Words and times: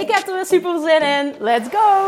Ik 0.00 0.10
heb 0.10 0.26
er 0.26 0.34
weer 0.34 0.46
super 0.46 0.80
zin 0.80 1.02
in. 1.02 1.34
Let's 1.38 1.68
go! 1.68 2.06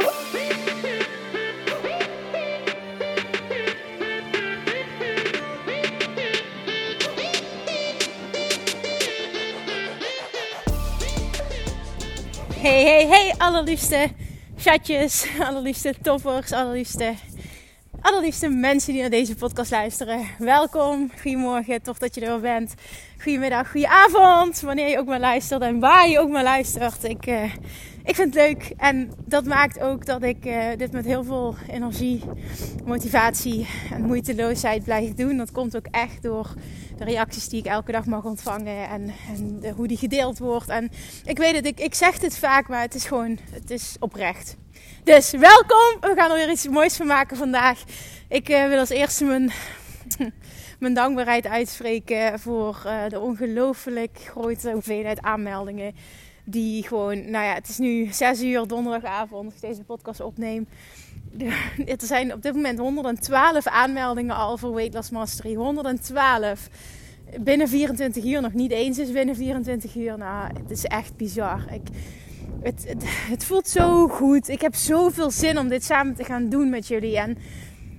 Hey, 12.61 12.83
hey, 12.83 13.06
hey, 13.06 13.34
allerliefste 13.38 14.09
chatjes, 14.56 15.27
allerliefste 15.47 15.95
toppers, 16.02 16.52
allerliefste, 16.52 17.14
allerliefste 18.09 18.48
mensen 18.48 18.93
die 18.93 19.01
naar 19.01 19.11
deze 19.11 19.35
podcast 19.35 19.71
luisteren. 19.71 20.27
Welkom, 20.39 21.11
goedemorgen, 21.23 21.83
tof 21.83 21.98
dat 21.98 22.15
je 22.15 22.20
er 22.20 22.41
bent. 22.41 22.75
Goedemiddag, 23.23 23.70
goedenavond, 23.70 24.61
wanneer 24.61 24.89
je 24.89 24.98
ook 24.98 25.06
maar 25.06 25.20
luistert 25.20 25.62
en 25.62 25.78
waar 25.78 26.09
je 26.09 26.19
ook 26.19 26.28
maar 26.28 26.42
luistert. 26.42 27.05
Ik, 27.05 27.27
uh, 27.27 27.55
ik 28.05 28.15
vind 28.15 28.34
het 28.34 28.34
leuk 28.34 28.73
en 28.77 29.12
dat 29.27 29.45
maakt 29.45 29.81
ook 29.81 30.06
dat 30.06 30.23
ik 30.23 30.45
uh, 30.45 30.67
dit 30.77 30.92
met 30.92 31.05
heel 31.05 31.25
veel 31.25 31.55
energie, 31.70 32.23
motivatie 32.84 33.69
en 33.92 34.03
moeiteloosheid 34.03 34.84
blijf 34.84 35.15
doen. 35.15 35.37
Dat 35.37 35.53
komt 35.53 35.77
ook 35.77 35.87
echt 35.91 36.22
door 36.22 36.55
de 36.98 37.05
reacties 37.05 37.48
die 37.48 37.59
ik 37.59 37.67
elke 37.67 37.93
dag 37.93 38.06
mag 38.06 38.25
ontvangen 38.25 38.89
en, 38.89 39.12
en 39.28 39.72
hoe 39.77 39.89
die 39.89 39.97
gedeeld 39.97 40.39
wordt. 40.39 40.69
En 40.69 40.91
ik 41.25 41.39
weet 41.39 41.56
het, 41.56 41.67
ik, 41.67 41.81
ik 41.81 41.95
zeg 41.95 42.19
dit 42.19 42.39
vaak, 42.39 42.69
maar 42.69 42.81
het 42.81 42.95
is 42.95 43.05
gewoon, 43.05 43.39
het 43.50 43.70
is 43.70 43.97
oprecht. 44.00 44.56
Dus 45.09 45.31
welkom, 45.31 46.01
we 46.01 46.12
gaan 46.14 46.31
er 46.31 46.37
weer 46.37 46.51
iets 46.51 46.69
moois 46.69 46.97
van 46.97 47.06
maken 47.06 47.37
vandaag. 47.37 47.83
Ik 48.28 48.48
uh, 48.48 48.69
wil 48.69 48.78
als 48.78 48.89
eerste 48.89 49.25
mijn, 49.25 49.50
mijn 50.81 50.95
dankbaarheid 50.95 51.47
uitspreken 51.47 52.39
voor 52.39 52.83
uh, 52.87 53.09
de 53.09 53.20
ongelooflijk 53.20 54.19
grote 54.31 54.70
hoeveelheid 54.70 55.23
aanmeldingen. 55.23 55.95
Die 56.45 56.83
gewoon, 56.83 57.31
nou 57.31 57.45
ja, 57.45 57.55
het 57.55 57.69
is 57.69 57.78
nu 57.78 58.09
6 58.12 58.42
uur 58.42 58.67
donderdagavond 58.67 59.45
als 59.45 59.55
ik 59.55 59.61
deze 59.61 59.84
podcast 59.84 60.20
opneem. 60.20 60.69
Er 61.87 61.97
zijn 61.97 62.33
op 62.33 62.43
dit 62.43 62.55
moment 62.55 62.78
112 62.78 63.67
aanmeldingen 63.67 64.37
al 64.37 64.56
voor 64.56 64.75
Weight 64.75 65.11
Mastery. 65.11 65.55
112. 65.55 66.69
Binnen 67.41 67.69
24 67.69 68.25
uur, 68.25 68.41
nog 68.41 68.53
niet 68.53 68.70
eens 68.70 68.98
is 68.98 69.12
binnen 69.12 69.37
24 69.37 69.95
uur. 69.95 70.19
Nou, 70.19 70.50
het 70.61 70.70
is 70.70 70.84
echt 70.84 71.17
bizar. 71.17 71.65
Ik, 71.72 71.89
het, 72.62 72.95
het, 73.31 73.45
voelt 73.45 73.69
zo 73.69 74.09
goed. 74.09 74.48
Ik 74.48 74.61
heb 74.61 74.75
zoveel 74.75 75.31
zin 75.31 75.59
om 75.59 75.69
dit 75.69 75.84
samen 75.84 76.14
te 76.14 76.25
gaan 76.25 76.48
doen 76.48 76.70
met 76.70 76.87
jullie. 76.87 77.19
En 77.19 77.39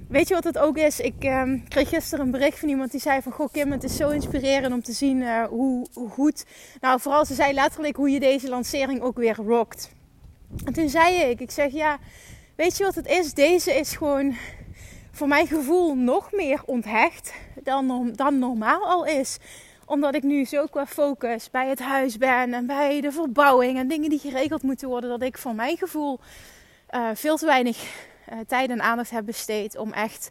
weet 0.07 0.27
je 0.27 0.33
wat 0.33 0.43
het 0.43 0.57
ook 0.57 0.77
is? 0.77 0.99
Ik 0.99 1.23
um, 1.23 1.67
kreeg 1.67 1.89
gisteren 1.89 2.25
een 2.25 2.31
bericht 2.31 2.59
van 2.59 2.69
iemand 2.69 2.91
die 2.91 3.01
zei 3.01 3.21
van... 3.21 3.31
Goh 3.31 3.51
Kim, 3.51 3.71
het 3.71 3.83
is 3.83 3.95
zo 3.95 4.09
inspirerend 4.09 4.73
om 4.73 4.81
te 4.83 4.93
zien 4.93 5.17
uh, 5.17 5.43
hoe, 5.43 5.87
hoe 5.93 6.09
goed... 6.09 6.45
Nou, 6.81 6.99
vooral 6.99 7.25
ze 7.25 7.33
zei 7.33 7.53
letterlijk 7.53 7.95
hoe 7.95 8.09
je 8.09 8.19
deze 8.19 8.49
lancering 8.49 9.01
ook 9.01 9.17
weer 9.17 9.35
rockt. 9.35 9.91
En 10.65 10.73
toen 10.73 10.89
zei 10.89 11.15
ik, 11.15 11.39
ik 11.39 11.51
zeg 11.51 11.71
ja... 11.71 11.99
Weet 12.59 12.77
je 12.77 12.83
wat 12.83 12.95
het 12.95 13.07
is? 13.07 13.33
Deze 13.33 13.73
is 13.73 13.95
gewoon 13.95 14.35
voor 15.11 15.27
mijn 15.27 15.47
gevoel 15.47 15.95
nog 15.95 16.31
meer 16.31 16.61
onthecht 16.65 17.33
dan, 17.63 18.11
dan 18.15 18.39
normaal 18.39 18.85
al 18.85 19.05
is. 19.05 19.37
Omdat 19.89 20.15
ik 20.15 20.23
nu 20.23 20.45
zo 20.45 20.65
qua 20.65 20.85
focus 20.85 21.49
bij 21.49 21.67
het 21.67 21.79
huis 21.79 22.17
ben 22.17 22.53
en 22.53 22.65
bij 22.65 23.01
de 23.01 23.11
verbouwing 23.11 23.77
en 23.77 23.87
dingen 23.87 24.09
die 24.09 24.19
geregeld 24.19 24.63
moeten 24.63 24.87
worden. 24.87 25.09
Dat 25.09 25.21
ik 25.21 25.37
voor 25.37 25.55
mijn 25.55 25.77
gevoel 25.77 26.19
uh, 26.91 27.09
veel 27.13 27.37
te 27.37 27.45
weinig 27.45 27.77
uh, 27.77 28.39
tijd 28.47 28.69
en 28.69 28.81
aandacht 28.81 29.09
heb 29.09 29.25
besteed 29.25 29.77
om 29.77 29.93
echt 29.93 30.29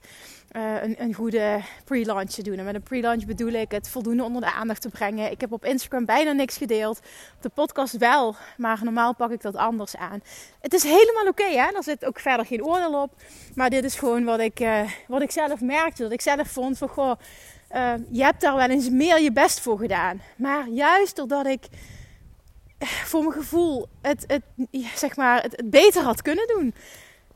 uh, 0.56 0.82
een, 0.82 1.02
een, 1.02 1.14
goede 1.14 1.60
pre-launch 1.84 2.30
te 2.30 2.42
doen. 2.42 2.58
En 2.58 2.64
met 2.64 2.74
een 2.74 2.82
pre-launch 2.82 3.24
bedoel 3.26 3.52
ik 3.52 3.70
het 3.70 3.88
voldoende 3.88 4.22
onder 4.22 4.41
de 4.41 4.52
aandacht 4.52 4.82
te 4.82 4.88
brengen. 4.88 5.30
Ik 5.30 5.41
heb 5.41 5.52
op 5.52 5.64
Instagram 5.64 6.04
bijna 6.04 6.32
niks 6.32 6.56
gedeeld. 6.56 6.98
Op 7.36 7.42
de 7.42 7.48
podcast 7.48 7.96
wel, 7.96 8.36
maar 8.56 8.80
normaal 8.82 9.14
pak 9.14 9.30
ik 9.30 9.42
dat 9.42 9.56
anders 9.56 9.96
aan. 9.96 10.22
Het 10.60 10.72
is 10.72 10.82
helemaal 10.82 11.26
oké, 11.26 11.50
hè? 11.50 11.76
Er 11.76 11.82
zit 11.82 12.04
ook 12.04 12.20
verder 12.20 12.46
geen 12.46 12.64
oordeel 12.64 13.02
op. 13.02 13.12
Maar 13.54 13.70
dit 13.70 13.84
is 13.84 13.94
gewoon 13.94 14.25
wat 14.25 14.40
ik, 14.40 14.69
wat 15.06 15.22
ik 15.22 15.30
zelf 15.30 15.60
merkte. 15.60 16.02
Dat 16.02 16.12
ik 16.12 16.20
zelf 16.20 16.48
vond 16.48 16.78
van, 16.78 16.88
goh, 16.88 17.19
uh, 17.74 17.92
je 18.10 18.22
hebt 18.22 18.40
daar 18.40 18.54
wel 18.54 18.68
eens 18.68 18.90
meer 18.90 19.20
je 19.20 19.32
best 19.32 19.60
voor 19.60 19.78
gedaan. 19.78 20.20
Maar 20.36 20.68
juist 20.68 21.16
doordat 21.16 21.46
ik 21.46 21.66
voor 22.78 23.20
mijn 23.20 23.32
gevoel 23.32 23.88
het, 24.02 24.24
het, 24.26 24.42
zeg 24.94 25.16
maar, 25.16 25.42
het, 25.42 25.62
beter 25.70 26.02
had 26.02 26.22
kunnen 26.22 26.46
doen 26.46 26.74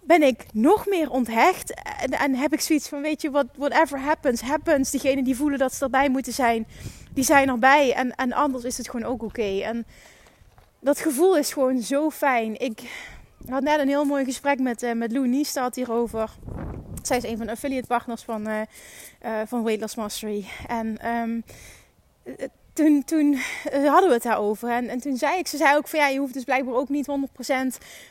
ben 0.04 0.22
ik 0.22 0.44
nog 0.52 0.86
meer 0.86 1.10
onthecht. 1.10 1.74
En, 2.00 2.10
en 2.10 2.34
heb 2.34 2.52
ik 2.52 2.60
zoiets 2.60 2.88
van, 2.88 3.02
weet 3.02 3.22
je, 3.22 3.30
what, 3.30 3.46
whatever 3.56 3.98
happens, 3.98 4.40
happens. 4.40 4.90
Diegenen 4.90 5.24
die 5.24 5.36
voelen 5.36 5.58
dat 5.58 5.74
ze 5.74 5.84
erbij 5.84 6.08
moeten 6.08 6.32
zijn, 6.32 6.66
die 7.12 7.24
zijn 7.24 7.48
erbij. 7.48 7.94
En, 7.94 8.14
en 8.14 8.32
anders 8.32 8.64
is 8.64 8.76
het 8.78 8.90
gewoon 8.90 9.06
ook 9.06 9.22
oké. 9.22 9.60
En 9.60 9.86
dat 10.80 11.00
gevoel 11.00 11.36
is 11.36 11.52
gewoon 11.52 11.78
zo 11.78 12.10
fijn. 12.10 12.60
Ik 12.60 12.80
had 13.48 13.62
net 13.62 13.80
een 13.80 13.88
heel 13.88 14.04
mooi 14.04 14.24
gesprek 14.24 14.58
met, 14.58 14.82
uh, 14.82 14.92
met 14.92 15.12
Lou 15.12 15.28
Niestad 15.28 15.74
hierover. 15.74 16.30
Zij 17.02 17.16
is 17.16 17.24
een 17.24 17.36
van 17.36 17.46
de 17.46 17.52
affiliate 17.52 17.86
partners 17.86 18.22
van, 18.22 18.48
uh, 18.48 18.60
van 19.46 19.62
Weight 19.62 19.80
Loss 19.80 19.94
Mastery. 19.94 20.46
En 20.66 21.08
um, 21.08 21.44
toen, 22.72 23.04
toen 23.04 23.38
hadden 23.72 24.08
we 24.08 24.14
het 24.14 24.22
daarover. 24.22 24.70
En, 24.70 24.88
en 24.88 25.00
toen 25.00 25.16
zei 25.16 25.38
ik, 25.38 25.46
ze 25.46 25.56
zei 25.56 25.76
ook 25.76 25.88
van 25.88 25.98
ja, 25.98 26.08
je 26.08 26.18
hoeft 26.18 26.34
dus 26.34 26.44
blijkbaar 26.44 26.74
ook 26.74 26.88
niet 26.88 27.10
100% 27.10 27.52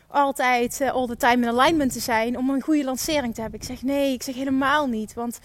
altijd 0.07 0.81
all 0.81 1.07
the 1.07 1.17
time 1.17 1.47
in 1.47 1.59
alignment 1.59 1.93
te 1.93 1.99
zijn 1.99 2.37
om 2.37 2.49
een 2.49 2.61
goede 2.61 2.83
lancering 2.83 3.35
te 3.35 3.41
hebben. 3.41 3.59
Ik 3.59 3.65
zeg 3.65 3.81
nee, 3.81 4.13
ik 4.13 4.23
zeg 4.23 4.35
helemaal 4.35 4.87
niet. 4.87 5.13
Want 5.13 5.39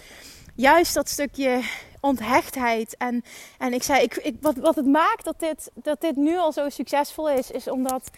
juist 0.55 0.93
dat 0.93 1.09
stukje 1.09 1.61
onthechtheid. 1.99 2.97
En, 2.97 3.23
en 3.57 3.73
ik 3.73 3.83
zei, 3.83 4.03
ik, 4.03 4.15
ik, 4.15 4.35
wat, 4.41 4.55
wat 4.55 4.75
het 4.75 4.85
maakt 4.85 5.23
dat 5.23 5.39
dit, 5.39 5.71
dat 5.73 6.01
dit 6.01 6.15
nu 6.15 6.37
al 6.37 6.51
zo 6.51 6.69
succesvol 6.69 7.29
is, 7.29 7.51
is 7.51 7.69
omdat 7.69 8.09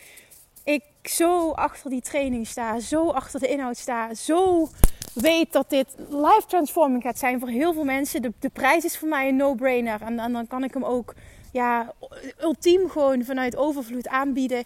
ik 0.70 1.10
zo 1.10 1.52
achter 1.52 1.90
die 1.90 2.02
training 2.02 2.48
sta, 2.48 2.80
zo 2.80 3.10
achter 3.10 3.40
de 3.40 3.48
inhoud 3.48 3.78
sta, 3.78 4.14
zo 4.14 4.70
weet 5.14 5.54
dat 5.54 5.70
dit 5.70 5.96
life 6.10 6.44
transforming 6.48 7.02
gaat 7.02 7.18
zijn 7.18 7.40
voor 7.40 7.50
heel 7.50 7.74
veel 7.74 7.84
mensen. 7.84 8.22
De, 8.22 8.34
de 8.40 8.50
prijs 8.50 8.84
is 8.84 8.98
voor 8.98 9.08
mij 9.08 9.28
een 9.28 9.36
no-brainer. 9.36 10.02
En, 10.02 10.16
dan 10.16 10.48
kan 10.48 10.64
ik 10.64 10.74
hem 10.74 10.84
ook 10.84 11.14
ja, 11.52 11.94
ultiem 12.42 12.90
gewoon 12.90 13.24
vanuit 13.24 13.56
overvloed 13.56 14.08
aanbieden. 14.08 14.64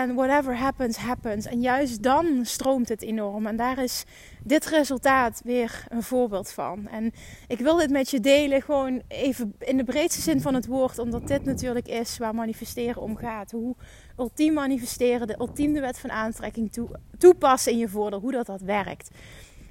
En 0.00 0.14
whatever 0.14 0.56
happens, 0.56 0.96
happens. 0.96 1.46
En 1.46 1.60
juist 1.60 2.02
dan 2.02 2.40
stroomt 2.42 2.88
het 2.88 3.02
enorm. 3.02 3.46
En 3.46 3.56
daar 3.56 3.78
is 3.78 4.04
dit 4.42 4.66
resultaat 4.66 5.40
weer 5.44 5.84
een 5.88 6.02
voorbeeld 6.02 6.50
van. 6.50 6.88
En 6.88 7.12
ik 7.48 7.58
wil 7.58 7.76
dit 7.76 7.90
met 7.90 8.10
je 8.10 8.20
delen, 8.20 8.62
gewoon 8.62 9.02
even 9.08 9.54
in 9.58 9.76
de 9.76 9.84
breedste 9.84 10.20
zin 10.20 10.40
van 10.40 10.54
het 10.54 10.66
woord. 10.66 10.98
Omdat 10.98 11.28
dit 11.28 11.44
natuurlijk 11.44 11.88
is 11.88 12.18
waar 12.18 12.34
manifesteren 12.34 13.02
om 13.02 13.16
gaat. 13.16 13.50
Hoe 13.50 13.76
ultiem 14.18 14.52
manifesteren, 14.52 15.26
de 15.26 15.38
ultieme 15.38 15.80
wet 15.80 15.98
van 15.98 16.10
aantrekking 16.10 16.72
toe, 16.72 16.88
toepassen 17.18 17.72
in 17.72 17.78
je 17.78 17.88
voordeel. 17.88 18.20
Hoe 18.20 18.32
dat, 18.32 18.46
dat 18.46 18.60
werkt. 18.60 19.10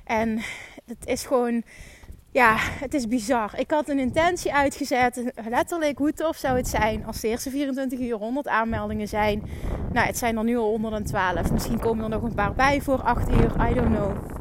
En 0.03 0.39
het 0.85 1.05
is 1.05 1.25
gewoon, 1.25 1.63
ja, 2.31 2.55
het 2.59 2.93
is 2.93 3.07
bizar. 3.07 3.59
Ik 3.59 3.71
had 3.71 3.89
een 3.89 3.99
intentie 3.99 4.53
uitgezet. 4.53 5.31
Letterlijk, 5.49 5.97
hoe 5.97 6.13
tof 6.13 6.37
zou 6.37 6.57
het 6.57 6.67
zijn 6.67 7.05
als 7.05 7.21
de 7.21 7.27
eerste 7.27 7.49
24 7.49 7.99
uur 7.99 8.15
100 8.15 8.47
aanmeldingen 8.47 9.07
zijn. 9.07 9.43
Nou, 9.93 10.07
het 10.07 10.17
zijn 10.17 10.37
er 10.37 10.43
nu 10.43 10.57
al 10.57 10.69
112. 10.69 11.51
Misschien 11.51 11.79
komen 11.79 12.03
er 12.03 12.09
nog 12.09 12.21
een 12.21 12.33
paar 12.33 12.53
bij 12.53 12.81
voor 12.81 13.01
8 13.01 13.29
uur. 13.29 13.69
I 13.69 13.73
don't 13.73 13.95
know. 13.95 14.31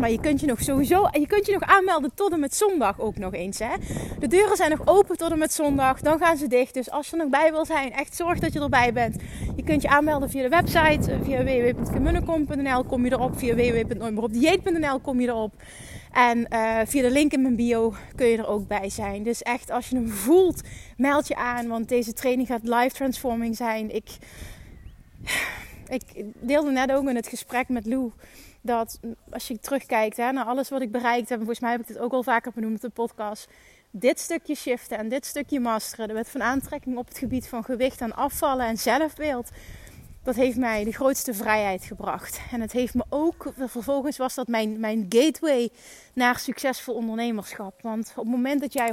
Maar 0.00 0.10
je 0.10 0.20
kunt 0.20 0.40
je 0.40 0.46
nog 0.46 0.62
sowieso, 0.62 1.04
en 1.04 1.20
je 1.20 1.26
kunt 1.26 1.46
je 1.46 1.52
nog 1.52 1.62
aanmelden 1.62 2.14
tot 2.14 2.32
en 2.32 2.40
met 2.40 2.54
zondag 2.54 3.00
ook 3.00 3.18
nog 3.18 3.32
eens. 3.32 3.58
Hè? 3.58 3.74
De 4.18 4.26
deuren 4.26 4.56
zijn 4.56 4.70
nog 4.70 4.80
open 4.84 5.16
tot 5.16 5.30
en 5.30 5.38
met 5.38 5.52
zondag. 5.52 6.00
Dan 6.00 6.18
gaan 6.18 6.36
ze 6.36 6.46
dicht. 6.46 6.74
Dus 6.74 6.90
als 6.90 7.06
je 7.06 7.12
er 7.12 7.22
nog 7.22 7.30
bij 7.30 7.50
wil 7.52 7.64
zijn, 7.64 7.92
echt 7.92 8.16
zorg 8.16 8.38
dat 8.38 8.52
je 8.52 8.60
erbij 8.60 8.92
bent. 8.92 9.16
Je 9.56 9.62
kunt 9.62 9.82
je 9.82 9.88
aanmelden 9.88 10.30
via 10.30 10.42
de 10.42 10.48
website. 10.48 11.12
Eh, 11.12 11.18
via 11.22 11.44
www.gemunnekom.nl 11.44 12.84
kom 12.84 13.04
je 13.04 13.12
erop. 13.12 13.38
Via 13.38 13.54
www.nooitmeeropdieet.nl 13.54 15.00
kom 15.00 15.20
je 15.20 15.28
erop. 15.28 15.52
En 16.12 16.46
uh, 16.52 16.78
via 16.84 17.02
de 17.02 17.10
link 17.10 17.32
in 17.32 17.42
mijn 17.42 17.56
bio 17.56 17.94
kun 18.14 18.26
je 18.26 18.36
er 18.36 18.46
ook 18.46 18.66
bij 18.68 18.90
zijn. 18.90 19.22
Dus 19.22 19.42
echt, 19.42 19.70
als 19.70 19.88
je 19.88 19.96
hem 19.96 20.08
voelt, 20.08 20.60
meld 20.96 21.28
je 21.28 21.36
aan. 21.36 21.68
Want 21.68 21.88
deze 21.88 22.12
training 22.12 22.48
gaat 22.48 22.62
live 22.62 22.90
transforming 22.94 23.56
zijn. 23.56 23.94
Ik, 23.94 24.08
ik 25.88 26.02
deelde 26.40 26.70
net 26.70 26.92
ook 26.92 27.08
in 27.08 27.16
het 27.16 27.28
gesprek 27.28 27.68
met 27.68 27.86
Lou 27.86 28.12
dat 28.60 29.00
als 29.30 29.48
je 29.48 29.58
terugkijkt 29.58 30.16
hè, 30.16 30.32
naar 30.32 30.44
alles 30.44 30.68
wat 30.68 30.80
ik 30.80 30.90
bereikt 30.90 31.28
heb, 31.28 31.38
en 31.38 31.44
volgens 31.44 31.60
mij 31.60 31.70
heb 31.70 31.80
ik 31.80 31.86
dit 31.86 31.98
ook 31.98 32.12
al 32.12 32.22
vaker 32.22 32.52
benoemd 32.54 32.82
in 32.82 32.88
de 32.88 32.94
podcast, 32.94 33.48
dit 33.90 34.20
stukje 34.20 34.54
shiften 34.54 34.98
en 34.98 35.08
dit 35.08 35.26
stukje 35.26 35.60
masteren, 35.60 36.08
de 36.08 36.14
wet 36.14 36.28
van 36.28 36.42
aantrekking 36.42 36.96
op 36.96 37.08
het 37.08 37.18
gebied 37.18 37.48
van 37.48 37.64
gewicht 37.64 38.00
en 38.00 38.14
afvallen 38.14 38.66
en 38.66 38.78
zelfbeeld, 38.78 39.50
dat 40.22 40.34
heeft 40.34 40.56
mij 40.56 40.84
de 40.84 40.92
grootste 40.92 41.34
vrijheid 41.34 41.84
gebracht. 41.84 42.40
En 42.50 42.60
het 42.60 42.72
heeft 42.72 42.94
me 42.94 43.04
ook, 43.08 43.52
vervolgens 43.56 44.16
was 44.16 44.34
dat 44.34 44.48
mijn, 44.48 44.80
mijn 44.80 45.06
gateway 45.08 45.70
naar 46.14 46.38
succesvol 46.38 46.94
ondernemerschap. 46.94 47.82
Want 47.82 48.12
op 48.16 48.24
het 48.24 48.32
moment 48.32 48.60
dat 48.60 48.72
jij 48.72 48.92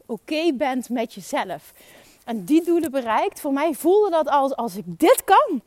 100% 0.00 0.04
oké 0.06 0.52
bent 0.52 0.88
met 0.88 1.14
jezelf 1.14 1.72
en 2.28 2.44
die 2.44 2.64
doelen 2.64 2.90
bereikt, 2.90 3.40
voor 3.40 3.52
mij 3.52 3.74
voelde 3.74 4.10
dat 4.10 4.28
als 4.28 4.56
als 4.56 4.76
ik 4.76 4.84
dit 4.86 5.24
kan, 5.24 5.62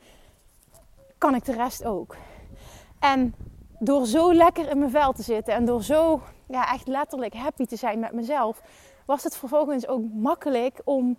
kan 1.18 1.34
ik 1.34 1.44
de 1.44 1.52
rest 1.52 1.84
ook. 1.84 2.16
En 2.98 3.34
door 3.78 4.06
zo 4.06 4.34
lekker 4.34 4.68
in 4.68 4.78
mijn 4.78 4.90
vel 4.90 5.12
te 5.12 5.22
zitten 5.22 5.54
en 5.54 5.64
door 5.64 5.82
zo 5.82 6.20
ja, 6.48 6.72
echt 6.72 6.86
letterlijk 6.86 7.34
happy 7.34 7.66
te 7.66 7.76
zijn 7.76 7.98
met 7.98 8.12
mezelf, 8.12 8.62
was 9.06 9.22
het 9.22 9.36
vervolgens 9.36 9.86
ook 9.86 10.02
makkelijk 10.12 10.80
om, 10.84 11.18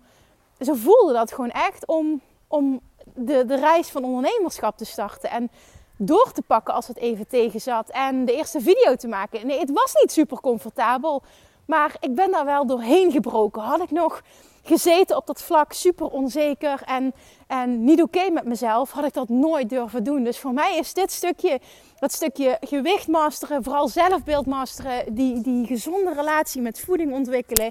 zo 0.60 0.74
voelde 0.74 1.12
dat 1.12 1.32
gewoon 1.32 1.50
echt, 1.50 1.86
om, 1.86 2.20
om 2.48 2.80
de, 3.14 3.44
de 3.46 3.56
reis 3.56 3.88
van 3.88 4.04
ondernemerschap 4.04 4.76
te 4.76 4.84
starten. 4.84 5.30
En 5.30 5.50
door 5.96 6.32
te 6.32 6.42
pakken 6.42 6.74
als 6.74 6.88
het 6.88 6.96
even 6.96 7.26
tegen 7.26 7.60
zat. 7.60 7.88
En 7.88 8.24
de 8.24 8.32
eerste 8.32 8.60
video 8.60 8.94
te 8.94 9.08
maken. 9.08 9.46
Nee, 9.46 9.58
het 9.58 9.70
was 9.72 9.94
niet 10.00 10.12
super 10.12 10.40
comfortabel. 10.40 11.22
Maar 11.66 11.96
ik 12.00 12.14
ben 12.14 12.30
daar 12.30 12.44
wel 12.44 12.66
doorheen 12.66 13.12
gebroken. 13.12 13.62
Had 13.62 13.80
ik 13.80 13.90
nog 13.90 14.22
gezeten 14.64 15.16
op 15.16 15.26
dat 15.26 15.42
vlak, 15.42 15.72
super 15.72 16.06
onzeker 16.06 16.82
en, 16.84 17.14
en 17.46 17.84
niet 17.84 18.02
oké 18.02 18.30
met 18.30 18.44
mezelf, 18.44 18.90
had 18.90 19.04
ik 19.04 19.12
dat 19.12 19.28
nooit 19.28 19.68
durven 19.68 20.04
doen. 20.04 20.24
Dus 20.24 20.38
voor 20.38 20.52
mij 20.52 20.76
is 20.76 20.94
dit 20.94 21.12
stukje, 21.12 21.60
dat 21.98 22.12
stukje 22.12 22.56
gewicht 22.60 23.08
masteren, 23.08 23.64
vooral 23.64 23.88
zelfbeeld 23.88 24.46
masteren, 24.46 25.14
die, 25.14 25.40
die 25.40 25.66
gezonde 25.66 26.12
relatie 26.14 26.62
met 26.62 26.80
voeding 26.80 27.12
ontwikkelen, 27.12 27.70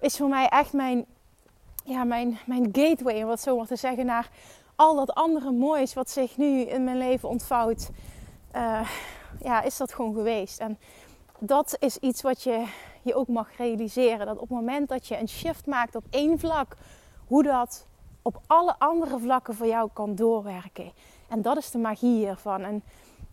is 0.00 0.16
voor 0.16 0.28
mij 0.28 0.46
echt 0.46 0.72
mijn, 0.72 1.04
ja, 1.84 2.04
mijn, 2.04 2.38
mijn 2.46 2.68
gateway, 2.72 3.22
om 3.22 3.28
wat 3.28 3.40
zo 3.40 3.56
maar 3.56 3.66
te 3.66 3.76
zeggen, 3.76 4.06
naar 4.06 4.28
al 4.76 4.94
dat 4.94 5.14
andere 5.14 5.50
moois 5.52 5.94
wat 5.94 6.10
zich 6.10 6.36
nu 6.36 6.60
in 6.60 6.84
mijn 6.84 6.98
leven 6.98 7.28
ontvouwt. 7.28 7.90
Uh, 8.56 8.88
ja, 9.42 9.62
is 9.62 9.76
dat 9.76 9.94
gewoon 9.94 10.14
geweest. 10.14 10.58
En 10.58 10.78
dat 11.38 11.76
is 11.78 11.96
iets 11.96 12.22
wat 12.22 12.42
je 12.42 12.66
je 13.08 13.14
ook 13.14 13.28
mag 13.28 13.56
realiseren. 13.56 14.26
Dat 14.26 14.34
op 14.34 14.48
het 14.48 14.58
moment 14.58 14.88
dat 14.88 15.06
je 15.06 15.18
een 15.18 15.28
shift 15.28 15.66
maakt 15.66 15.94
op 15.94 16.04
één 16.10 16.38
vlak, 16.38 16.76
hoe 17.26 17.42
dat 17.42 17.86
op 18.22 18.40
alle 18.46 18.74
andere 18.78 19.18
vlakken 19.18 19.54
voor 19.54 19.66
jou 19.66 19.90
kan 19.92 20.14
doorwerken. 20.14 20.92
En 21.28 21.42
dat 21.42 21.56
is 21.56 21.70
de 21.70 21.78
magie 21.78 22.16
hiervan. 22.16 22.62
En 22.62 22.82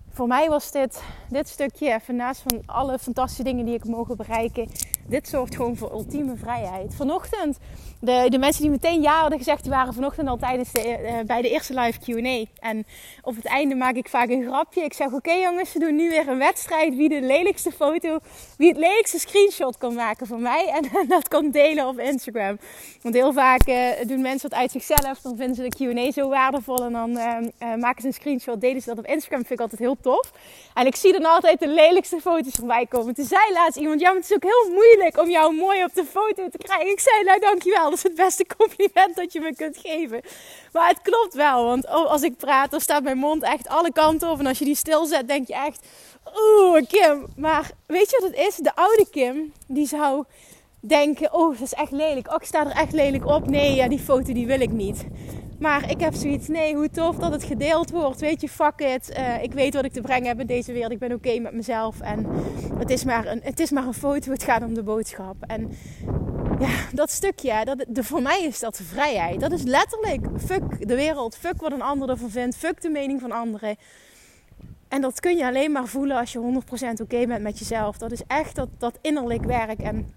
voor 0.09 0.27
mij 0.27 0.49
was 0.49 0.71
dit, 0.71 1.03
dit 1.29 1.47
stukje, 1.47 1.93
even 1.93 2.15
naast 2.15 2.41
van 2.41 2.61
alle 2.65 2.99
fantastische 2.99 3.43
dingen 3.43 3.65
die 3.65 3.73
ik 3.73 3.85
mogen 3.85 4.17
bereiken, 4.17 4.69
dit 5.07 5.27
zorgt 5.27 5.55
gewoon 5.55 5.77
voor 5.77 5.91
ultieme 5.91 6.35
vrijheid. 6.35 6.95
Vanochtend, 6.95 7.57
de, 7.99 8.25
de 8.29 8.37
mensen 8.37 8.61
die 8.61 8.71
meteen 8.71 9.01
ja 9.01 9.19
hadden 9.19 9.37
gezegd, 9.37 9.63
die 9.63 9.71
waren 9.71 9.93
vanochtend 9.93 10.27
al 10.27 10.37
tijdens 10.37 10.71
de, 10.71 10.99
uh, 11.01 11.13
bij 11.25 11.41
de 11.41 11.49
eerste 11.49 11.73
live 11.73 11.99
Q&A. 11.99 12.65
En 12.67 12.85
op 13.21 13.35
het 13.35 13.45
einde 13.45 13.75
maak 13.75 13.95
ik 13.95 14.09
vaak 14.09 14.29
een 14.29 14.43
grapje. 14.43 14.83
Ik 14.83 14.93
zeg, 14.93 15.11
oké 15.11 15.31
jongens, 15.31 15.73
we 15.73 15.79
doen 15.79 15.95
nu 15.95 16.09
weer 16.09 16.27
een 16.27 16.37
wedstrijd. 16.37 16.95
Wie 16.95 17.09
de 17.09 17.21
lelijkste 17.21 17.71
foto, 17.71 18.19
wie 18.57 18.67
het 18.67 18.77
lelijkste 18.77 19.19
screenshot 19.19 19.77
kan 19.77 19.93
maken 19.93 20.27
van 20.27 20.41
mij. 20.41 20.67
En, 20.67 21.07
dat 21.07 21.27
kan 21.27 21.51
delen 21.51 21.87
op 21.87 21.99
Instagram. 21.99 22.57
Want 23.01 23.15
heel 23.15 23.33
vaak 23.33 23.67
uh, 23.67 23.89
doen 24.07 24.21
mensen 24.21 24.49
dat 24.49 24.59
uit 24.59 24.71
zichzelf. 24.71 25.21
Dan 25.21 25.37
vinden 25.37 25.55
ze 25.55 25.61
de 25.69 25.93
Q&A 25.93 26.11
zo 26.11 26.29
waardevol. 26.29 26.83
En 26.83 26.91
dan 26.91 27.09
uh, 27.09 27.75
maken 27.75 28.01
ze 28.01 28.07
een 28.07 28.13
screenshot, 28.13 28.61
delen 28.61 28.81
ze 28.81 28.89
dat 28.89 28.97
op 28.97 29.05
Instagram. 29.05 29.39
vind 29.39 29.59
ik 29.59 29.59
altijd 29.59 29.81
heel 29.81 29.97
tof. 30.01 30.31
En 30.73 30.85
ik 30.85 30.95
zie 30.95 31.11
dan 31.11 31.25
altijd 31.25 31.59
de 31.59 31.67
lelijkste 31.67 32.19
foto's 32.21 32.53
voorbij 32.53 32.85
komen. 32.85 33.13
Toen 33.13 33.25
zei 33.25 33.53
laatst 33.53 33.77
iemand, 33.79 33.99
ja, 33.99 34.07
maar 34.07 34.15
het 34.15 34.29
is 34.29 34.35
ook 34.35 34.43
heel 34.43 34.73
moeilijk 34.73 34.94
om 35.17 35.29
jou 35.29 35.55
mooi 35.55 35.83
op 35.83 35.93
de 35.93 36.05
foto 36.05 36.49
te 36.49 36.57
krijgen. 36.57 36.91
Ik 36.91 36.99
zei, 36.99 37.23
nou 37.23 37.39
dankjewel, 37.39 37.83
dat 37.83 37.93
is 37.93 38.03
het 38.03 38.15
beste 38.15 38.45
compliment 38.57 39.15
dat 39.15 39.33
je 39.33 39.39
me 39.39 39.55
kunt 39.55 39.77
geven. 39.77 40.21
Maar 40.71 40.87
het 40.87 41.01
klopt 41.01 41.33
wel, 41.33 41.65
want 41.65 41.87
als 41.87 42.21
ik 42.21 42.37
praat, 42.37 42.71
dan 42.71 42.79
staat 42.79 43.03
mijn 43.03 43.17
mond 43.17 43.43
echt 43.43 43.67
alle 43.67 43.91
kanten 43.91 44.29
op. 44.29 44.39
En 44.39 44.47
als 44.47 44.59
je 44.59 44.65
die 44.65 44.75
stilzet, 44.75 45.27
denk 45.27 45.47
je 45.47 45.53
echt, 45.53 45.87
oeh 46.35 46.81
Kim. 46.87 47.27
Maar 47.35 47.71
weet 47.85 48.09
je 48.09 48.19
wat 48.21 48.29
het 48.29 48.47
is? 48.47 48.55
De 48.55 48.75
oude 48.75 49.07
Kim, 49.11 49.53
die 49.67 49.87
zou 49.87 50.23
denken, 50.79 51.33
oh 51.33 51.51
dat 51.51 51.61
is 51.61 51.73
echt 51.73 51.91
lelijk. 51.91 52.27
Oh, 52.27 52.35
ik 52.39 52.47
sta 52.47 52.65
er 52.65 52.71
echt 52.71 52.93
lelijk 52.93 53.25
op. 53.25 53.47
Nee, 53.47 53.75
ja, 53.75 53.87
die 53.87 53.99
foto 53.99 54.33
die 54.33 54.47
wil 54.47 54.61
ik 54.61 54.71
niet. 54.71 55.05
Maar 55.59 55.89
ik 55.89 55.99
heb 55.99 56.13
zoiets, 56.13 56.47
nee, 56.47 56.75
hoe 56.75 56.89
tof 56.89 57.15
dat 57.15 57.31
het 57.31 57.43
gedeeld 57.43 57.91
wordt. 57.91 58.19
Weet 58.19 58.41
je, 58.41 58.49
fuck 58.49 58.79
it. 58.79 59.17
Uh, 59.17 59.43
ik 59.43 59.53
weet 59.53 59.73
wat 59.73 59.85
ik 59.85 59.93
te 59.93 60.01
brengen 60.01 60.27
heb 60.27 60.39
in 60.39 60.45
deze 60.47 60.71
wereld. 60.71 60.91
Ik 60.91 60.99
ben 60.99 61.13
oké 61.13 61.39
met 61.39 61.53
mezelf. 61.53 62.01
En 62.01 62.25
het 62.77 62.89
is, 62.89 63.03
maar 63.03 63.27
een, 63.27 63.39
het 63.43 63.59
is 63.59 63.71
maar 63.71 63.87
een 63.87 63.93
foto. 63.93 64.31
Het 64.31 64.43
gaat 64.43 64.63
om 64.63 64.73
de 64.73 64.83
boodschap. 64.83 65.35
En 65.39 65.71
ja, 66.59 66.69
dat 66.93 67.11
stukje, 67.11 67.65
dat, 67.65 67.85
de, 67.87 68.03
voor 68.03 68.21
mij 68.21 68.43
is 68.43 68.59
dat 68.59 68.81
vrijheid. 68.83 69.39
Dat 69.39 69.51
is 69.51 69.63
letterlijk, 69.63 70.27
fuck 70.39 70.87
de 70.87 70.95
wereld. 70.95 71.37
Fuck 71.37 71.61
wat 71.61 71.71
een 71.71 71.81
ander 71.81 72.09
ervan 72.09 72.29
vindt. 72.29 72.55
Fuck 72.55 72.81
de 72.81 72.89
mening 72.89 73.21
van 73.21 73.31
anderen. 73.31 73.75
En 74.87 75.01
dat 75.01 75.19
kun 75.19 75.37
je 75.37 75.45
alleen 75.45 75.71
maar 75.71 75.87
voelen 75.87 76.17
als 76.17 76.31
je 76.31 76.61
100% 76.99 77.01
oké 77.01 77.25
bent 77.27 77.41
met 77.41 77.59
jezelf. 77.59 77.97
Dat 77.97 78.11
is 78.11 78.21
echt 78.27 78.55
dat, 78.55 78.69
dat 78.77 78.97
innerlijk 79.01 79.43
werk. 79.43 79.79
En 79.79 80.13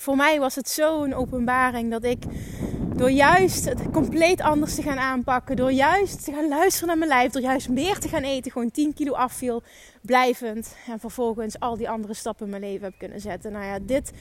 voor 0.00 0.16
mij 0.16 0.40
was 0.40 0.54
het 0.54 0.68
zo'n 0.68 1.14
openbaring 1.14 1.90
dat 1.90 2.04
ik 2.04 2.22
door 2.96 3.10
juist 3.10 3.64
het 3.64 3.90
compleet 3.92 4.40
anders 4.40 4.74
te 4.74 4.82
gaan 4.82 4.98
aanpakken, 4.98 5.56
door 5.56 5.72
juist 5.72 6.24
te 6.24 6.32
gaan 6.32 6.48
luisteren 6.48 6.88
naar 6.88 6.98
mijn 6.98 7.10
lijf, 7.10 7.32
door 7.32 7.42
juist 7.42 7.68
meer 7.68 7.98
te 7.98 8.08
gaan 8.08 8.22
eten, 8.22 8.52
gewoon 8.52 8.70
10 8.70 8.94
kilo 8.94 9.12
afviel, 9.12 9.62
blijvend. 10.02 10.76
En 10.86 11.00
vervolgens 11.00 11.60
al 11.60 11.76
die 11.76 11.90
andere 11.90 12.14
stappen 12.14 12.44
in 12.44 12.50
mijn 12.50 12.62
leven 12.62 12.84
heb 12.84 12.98
kunnen 12.98 13.20
zetten. 13.20 13.52
Nou 13.52 13.64
ja, 13.64 13.78
dit 13.82 14.12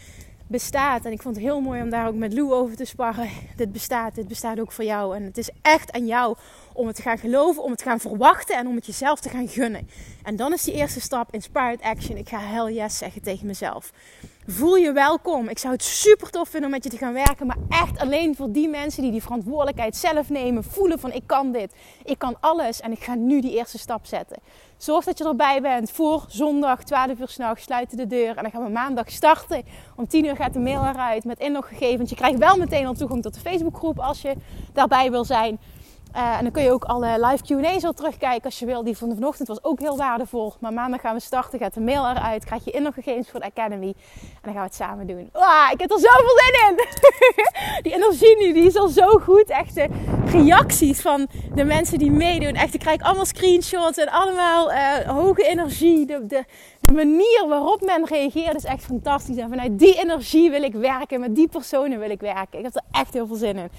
bestaat. 0.48 1.06
En 1.06 1.12
ik 1.12 1.22
vond 1.22 1.36
het 1.36 1.46
heel 1.46 1.62
mooi 1.62 1.82
om 1.82 1.90
daar 1.90 2.08
ook 2.08 2.16
met 2.16 2.34
Lou 2.34 2.54
over 2.54 2.76
te 2.76 2.86
sparren. 2.86 3.30
Dit 3.56 3.72
bestaat, 3.72 4.16
dit 4.16 4.28
bestaat 4.28 4.60
ook 4.60 4.72
voor 4.72 4.84
jou. 4.84 5.16
En 5.16 5.24
het 5.24 5.38
is 5.38 5.50
echt 5.62 5.92
aan 5.92 6.06
jou 6.06 6.36
om 6.78 6.88
het 6.88 6.96
te 6.96 7.02
gaan 7.02 7.18
geloven, 7.18 7.64
om 7.64 7.70
het 7.70 7.80
te 7.80 7.86
gaan 7.86 8.00
verwachten 8.00 8.56
en 8.58 8.68
om 8.68 8.76
het 8.76 8.86
jezelf 8.86 9.20
te 9.20 9.30
gaan 9.30 9.48
gunnen. 9.48 9.90
En 10.24 10.36
dan 10.36 10.54
is 10.54 10.64
die 10.64 10.74
eerste 10.74 11.02
stap 11.02 11.34
inspired 11.34 11.82
action. 11.82 12.18
Ik 12.18 12.30
ga 12.30 12.40
hell 12.40 12.74
yes 12.74 12.98
zeggen 12.98 13.22
tegen 13.22 13.48
mezelf. 13.48 13.92
Voel 14.50 14.76
je 14.76 14.92
welkom. 14.92 15.50
Ik 15.50 15.58
zou 15.58 15.74
het 15.74 15.84
super 15.84 16.30
tof 16.30 16.50
vinden 16.50 16.70
om 16.70 16.76
met 16.76 16.84
je 16.84 16.90
te 16.90 16.98
gaan 16.98 17.14
werken. 17.14 17.48
Maar 17.48 17.58
echt 17.70 18.00
alleen 18.00 18.36
voor 18.36 18.52
die 18.52 18.70
mensen 18.70 19.02
die 19.02 19.12
die 19.12 19.22
verantwoordelijkheid 19.22 19.96
zelf 19.96 20.30
nemen. 20.30 20.64
Voelen 20.64 21.00
van 21.00 21.12
ik 21.12 21.24
kan 21.26 21.52
dit. 21.52 21.74
Ik 22.04 22.20
kan 22.20 22.36
alles. 22.40 22.82
En 22.82 22.92
ik 22.92 23.04
ga 23.04 23.16
nu 23.16 23.42
die 23.42 23.56
eerste 23.56 23.78
stap 23.78 24.06
zetten. 24.06 24.38
Zorg 24.78 25.06
dat 25.06 25.18
je 25.18 25.24
erbij 25.24 25.62
bent 25.62 25.92
voor 25.92 26.26
zondag 26.28 26.84
12 26.84 27.20
uur 27.20 27.28
s'nachts. 27.28 27.64
Sluiten 27.64 27.98
de 27.98 28.08
deur. 28.08 28.38
En 28.38 28.42
dan 28.42 28.52
gaan 28.52 28.64
we 28.64 28.70
maandag 28.70 29.12
starten. 29.12 29.64
Om 29.96 30.08
10 30.08 30.26
uur 30.26 30.36
gaat 30.36 30.54
de 30.54 30.60
mail 30.60 30.86
eruit 30.86 31.24
met 31.24 31.40
inloggegevens. 31.40 32.10
Je 32.10 32.16
krijgt 32.16 32.38
wel 32.38 32.58
meteen 32.58 32.86
al 32.86 32.94
toegang 32.94 33.22
tot 33.22 33.34
de 33.34 33.40
Facebookgroep 33.40 34.00
als 34.00 34.22
je 34.22 34.36
daarbij 34.74 35.12
wil 35.12 35.26
zijn. 35.26 35.60
Uh, 36.16 36.38
en 36.38 36.44
dan 36.44 36.52
kun 36.52 36.64
je 36.64 36.72
ook 36.72 36.84
alle 36.84 37.26
live 37.26 37.44
QA's 37.44 37.84
al 37.84 37.94
terugkijken 37.94 38.44
als 38.44 38.60
je 38.60 38.66
wil. 38.66 38.84
Die 38.84 38.98
van 38.98 39.14
vanochtend 39.14 39.48
was 39.48 39.64
ook 39.64 39.80
heel 39.80 39.98
waardevol. 39.98 40.54
Maar 40.60 40.74
maandag 40.74 41.02
gaan 41.02 41.16
we 41.16 41.22
starten, 41.22 41.60
gaat 41.60 41.74
de 41.74 41.80
mail 41.80 42.08
eruit, 42.10 42.46
krijg 42.46 42.66
je 42.66 42.72
inloggegevens 42.72 43.30
voor 43.30 43.40
de 43.40 43.46
Academy. 43.46 43.88
En 43.88 44.42
dan 44.42 44.54
gaan 44.54 44.62
we 44.62 44.68
het 44.68 44.76
samen 44.76 45.08
doen. 45.08 45.30
Ah, 45.34 45.70
ik 45.72 45.80
heb 45.80 45.92
er 45.92 46.00
zoveel 46.00 46.38
zin 46.38 46.68
in! 46.68 46.86
die 47.84 47.94
energie 47.94 48.54
die 48.54 48.64
is 48.64 48.76
al 48.76 48.88
zo 48.88 49.08
goed. 49.08 49.50
Echt 49.50 49.76
de 49.76 49.88
reacties 50.26 51.02
van 51.02 51.28
de 51.56 51.64
mensen 51.64 51.98
die 51.98 52.12
meedoen. 52.12 52.54
Echt, 52.54 52.74
ik 52.74 52.80
krijg 52.80 53.02
allemaal 53.02 53.26
screenshots 53.26 53.98
en 53.98 54.10
allemaal 54.10 54.72
uh, 54.72 54.98
hoge 54.98 55.44
energie. 55.44 56.06
De, 56.06 56.26
de, 56.26 56.44
de, 56.82 56.94
manier 56.94 57.46
waarop 57.48 57.82
men 57.82 58.06
reageert 58.06 58.56
is 58.56 58.66
echt 58.66 58.84
fantastisch. 58.84 59.38
En 59.38 59.50
vanuit 59.50 59.80
die 59.80 60.00
energie 60.00 60.50
wil 60.50 60.64
ik 60.64 60.74
werken. 60.74 61.20
Met 61.20 61.36
die 61.36 61.48
personen 61.48 62.00
wil 62.00 62.10
ik 62.10 62.20
werken. 62.20 62.60
Ik 62.60 62.64
heb 62.64 62.76
er 62.76 62.82
echt 62.92 63.14
heel 63.14 63.28
veel 63.28 63.36
zin 63.36 63.58
in. 63.58 63.70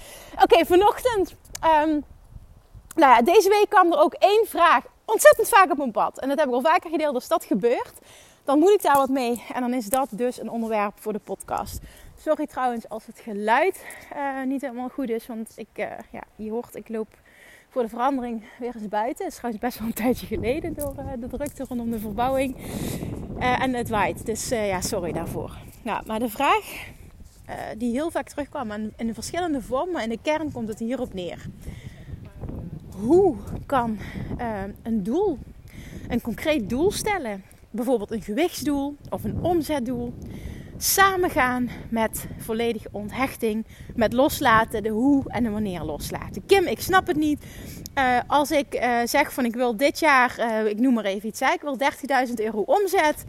Oké, 0.43 0.65
vanochtend... 0.65 1.35
Um, 1.85 2.03
nou 2.99 3.23
deze 3.23 3.49
week 3.49 3.69
kwam 3.69 3.91
er 3.91 3.99
ook 3.99 4.13
één 4.13 4.45
vraag 4.47 4.83
ontzettend 5.05 5.49
vaak 5.49 5.71
op 5.71 5.77
mijn 5.77 5.91
pad. 5.91 6.19
En 6.19 6.29
dat 6.29 6.39
heb 6.39 6.47
ik 6.47 6.53
al 6.53 6.61
vaker 6.61 6.89
gedeeld. 6.89 7.15
Als 7.15 7.27
dat 7.27 7.43
gebeurt, 7.45 7.93
dan 8.43 8.59
moet 8.59 8.69
ik 8.69 8.81
daar 8.81 8.95
wat 8.95 9.09
mee. 9.09 9.43
En 9.53 9.61
dan 9.61 9.73
is 9.73 9.85
dat 9.85 10.07
dus 10.11 10.39
een 10.39 10.49
onderwerp 10.49 10.93
voor 10.95 11.13
de 11.13 11.19
podcast. 11.19 11.79
Sorry 12.17 12.47
trouwens 12.47 12.89
als 12.89 13.05
het 13.05 13.19
geluid 13.19 13.85
uh, 14.15 14.43
niet 14.43 14.61
helemaal 14.61 14.89
goed 14.89 15.09
is. 15.09 15.27
Want 15.27 15.53
ik, 15.55 15.67
uh, 15.75 15.85
ja, 16.11 16.23
je 16.35 16.49
hoort, 16.49 16.75
ik 16.75 16.89
loop 16.89 17.07
voor 17.69 17.81
de 17.81 17.89
verandering 17.89 18.43
weer 18.59 18.75
eens 18.75 18.87
buiten. 18.87 19.25
Het 19.25 19.33
is 19.33 19.39
trouwens 19.39 19.63
best 19.63 19.79
wel 19.79 19.87
een 19.87 19.93
tijdje 19.93 20.25
geleden 20.25 20.73
door 20.73 20.93
uh, 20.97 21.05
de 21.19 21.27
drukte 21.27 21.65
rondom 21.67 21.91
de 21.91 21.99
verbouwing. 21.99 22.55
en 23.39 23.73
het 23.73 23.89
waait. 23.89 24.25
Dus 24.25 24.49
ja, 24.49 24.81
sorry 24.81 25.11
daarvoor. 25.11 25.57
Nou, 25.81 26.05
maar 26.05 26.19
de 26.19 26.29
vraag 26.29 26.87
die 27.77 27.91
heel 27.91 28.11
vaak 28.11 28.29
terugkwam 28.29 28.71
in, 28.71 28.93
in 28.97 29.13
verschillende 29.13 29.61
vormen. 29.61 29.93
Maar 29.93 30.03
in 30.03 30.09
de 30.09 30.19
kern 30.21 30.51
komt 30.51 30.67
het 30.67 30.79
hierop 30.79 31.13
neer 31.13 31.45
hoe 33.01 33.35
kan 33.65 33.97
uh, 34.41 34.61
een 34.83 35.03
doel, 35.03 35.37
een 36.07 36.21
concreet 36.21 36.69
doel 36.69 36.91
stellen, 36.91 37.43
bijvoorbeeld 37.71 38.11
een 38.11 38.21
gewichtsdoel 38.21 38.95
of 39.09 39.23
een 39.23 39.37
omzetdoel, 39.41 40.13
samengaan 40.77 41.69
met 41.89 42.27
volledige 42.37 42.87
onthechting, 42.91 43.65
met 43.95 44.13
loslaten, 44.13 44.83
de 44.83 44.89
hoe 44.89 45.23
en 45.27 45.43
de 45.43 45.49
wanneer 45.49 45.81
loslaten. 45.81 46.45
Kim, 46.45 46.65
ik 46.65 46.79
snap 46.79 47.07
het 47.07 47.17
niet. 47.17 47.45
Uh, 47.97 48.19
als 48.27 48.51
ik 48.51 48.75
uh, 48.75 48.99
zeg 49.05 49.33
van 49.33 49.45
ik 49.45 49.55
wil 49.55 49.77
dit 49.77 49.99
jaar, 49.99 50.39
ik 50.67 50.79
noem 50.79 50.93
maar 50.93 51.05
even 51.05 51.27
iets, 51.27 51.41
ik 51.41 51.61
wil 51.61 51.77
30.000 52.27 52.33
euro 52.35 52.59
omzet. 52.59 53.25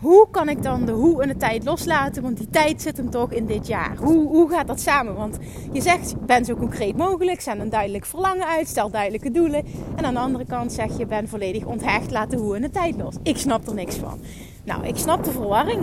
Hoe 0.00 0.26
kan 0.30 0.48
ik 0.48 0.62
dan 0.62 0.84
de 0.84 0.92
hoe 0.92 1.22
en 1.22 1.28
de 1.28 1.36
tijd 1.36 1.64
loslaten? 1.64 2.22
Want 2.22 2.36
die 2.36 2.50
tijd 2.50 2.82
zit 2.82 2.96
hem 2.96 3.10
toch 3.10 3.32
in 3.32 3.46
dit 3.46 3.66
jaar. 3.66 3.96
Hoe, 3.96 4.28
hoe 4.28 4.50
gaat 4.50 4.66
dat 4.66 4.80
samen? 4.80 5.14
Want 5.14 5.38
je 5.72 5.80
zegt, 5.80 6.26
ben 6.26 6.44
zo 6.44 6.56
concreet 6.56 6.96
mogelijk, 6.96 7.40
zend 7.40 7.60
een 7.60 7.70
duidelijk 7.70 8.04
verlangen 8.04 8.46
uit, 8.46 8.68
stel 8.68 8.90
duidelijke 8.90 9.30
doelen. 9.30 9.64
En 9.96 10.04
aan 10.04 10.14
de 10.14 10.20
andere 10.20 10.44
kant 10.44 10.72
zeg 10.72 10.98
je, 10.98 11.06
ben 11.06 11.28
volledig 11.28 11.64
onthecht, 11.64 12.10
laat 12.10 12.30
de 12.30 12.36
hoe 12.36 12.56
en 12.56 12.62
de 12.62 12.70
tijd 12.70 12.96
los. 12.96 13.14
Ik 13.22 13.36
snap 13.36 13.66
er 13.66 13.74
niks 13.74 13.96
van. 13.96 14.20
Nou, 14.64 14.86
ik 14.86 14.96
snap 14.96 15.24
de 15.24 15.30
verwarring. 15.30 15.82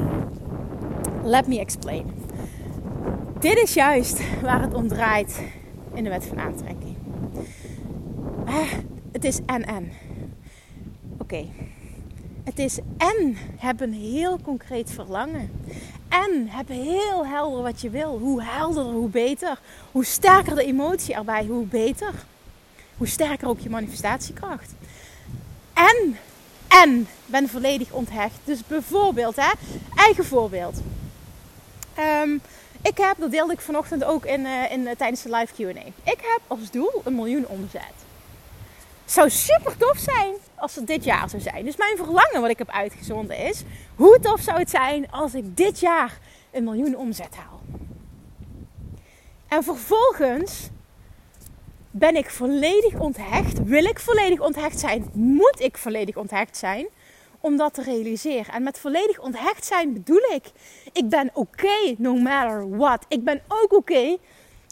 Let 1.24 1.48
me 1.48 1.60
explain. 1.60 2.06
Dit 3.40 3.58
is 3.58 3.74
juist 3.74 4.42
waar 4.42 4.62
het 4.62 4.74
om 4.74 4.88
draait 4.88 5.42
in 5.94 6.04
de 6.04 6.10
wet 6.10 6.26
van 6.26 6.40
aantrekking. 6.40 6.96
Ah, 8.46 8.72
het 9.12 9.24
is 9.24 9.40
en-en. 9.46 9.92
Oké. 11.18 11.46
Het 12.48 12.60
is 12.60 12.78
en 12.98 13.38
hebben 13.58 13.88
een 13.88 14.00
heel 14.00 14.40
concreet 14.42 14.92
verlangen. 14.92 15.52
En 16.10 16.48
hebben 16.48 16.76
heel 16.76 17.26
helder 17.26 17.62
wat 17.62 17.82
je 17.82 17.90
wil. 17.90 18.20
Hoe 18.20 18.44
helderder, 18.44 18.94
hoe 18.94 19.10
beter. 19.10 19.60
Hoe 19.92 20.06
sterker 20.06 20.56
de 20.56 20.64
emotie 20.64 21.14
erbij, 21.14 21.46
hoe 21.46 21.66
beter. 21.66 22.14
Hoe 22.98 23.08
sterker 23.08 23.48
ook 23.48 23.60
je 23.60 23.70
manifestatiekracht. 23.70 24.72
En, 25.74 26.18
en 26.68 27.08
ben 27.26 27.50
volledig 27.50 27.92
onthecht. 27.92 28.40
Dus 28.44 28.68
bijvoorbeeld, 28.68 29.36
hè, 29.36 29.52
eigen 29.96 30.26
voorbeeld. 30.26 30.82
Um, 32.24 32.42
ik 32.82 32.98
heb, 32.98 33.16
dat 33.18 33.32
deelde 33.32 33.54
ik 33.54 33.62
vanochtend 33.62 34.04
ook 34.04 34.26
in, 34.26 34.42
uh, 34.42 34.72
in, 34.72 34.80
uh, 34.80 34.92
tijdens 34.98 35.22
de 35.22 35.36
live 35.36 35.54
QA. 35.54 35.82
Ik 36.04 36.20
heb 36.22 36.40
als 36.48 36.72
doel 36.72 37.02
een 37.04 37.16
miljoen 37.16 37.48
omzet. 37.48 38.06
Zou 39.08 39.30
super 39.30 39.78
tof 39.78 39.98
zijn 39.98 40.34
als 40.56 40.76
het 40.76 40.88
dit 40.88 41.04
jaar 41.04 41.30
zou 41.30 41.42
zijn. 41.42 41.66
Dus 41.66 41.76
mijn 41.76 41.98
verlangen 41.98 42.42
wat 42.42 42.50
ik 42.50 42.58
heb 42.58 42.70
uitgezonden 42.70 43.38
is: 43.38 43.64
hoe 43.96 44.20
tof 44.20 44.42
zou 44.42 44.60
het 44.60 44.70
zijn 44.70 45.12
als 45.12 45.34
ik 45.34 45.58
dit 45.58 45.80
jaar 45.80 46.20
een 46.52 46.64
miljoen 46.64 46.96
omzet 46.96 47.36
haal? 47.36 47.62
En 49.48 49.64
vervolgens 49.64 50.70
ben 51.92 52.16
ik 52.16 52.30
volledig 52.30 52.94
onthecht. 53.00 53.64
Wil 53.64 53.86
ik 53.86 54.00
volledig 54.00 54.40
onthecht 54.40 54.80
zijn? 54.80 55.10
Moet 55.14 55.60
ik 55.60 55.78
volledig 55.78 56.16
onthecht 56.16 56.58
zijn? 56.58 56.88
om 57.40 57.58
dat 57.58 57.74
te 57.74 57.84
realiseren. 57.84 58.54
En 58.54 58.64
met 58.64 58.80
volledig 58.80 59.20
onthecht 59.20 59.66
zijn 59.66 59.94
bedoel 59.94 60.32
ik, 60.34 60.44
ik 60.94 61.10
ben 61.10 61.30
oké 61.34 61.96
no 61.98 62.16
matter 62.16 62.78
what. 62.78 63.06
Ik 63.08 63.24
ben 63.24 63.42
ook 63.48 63.74
oké 63.74 64.18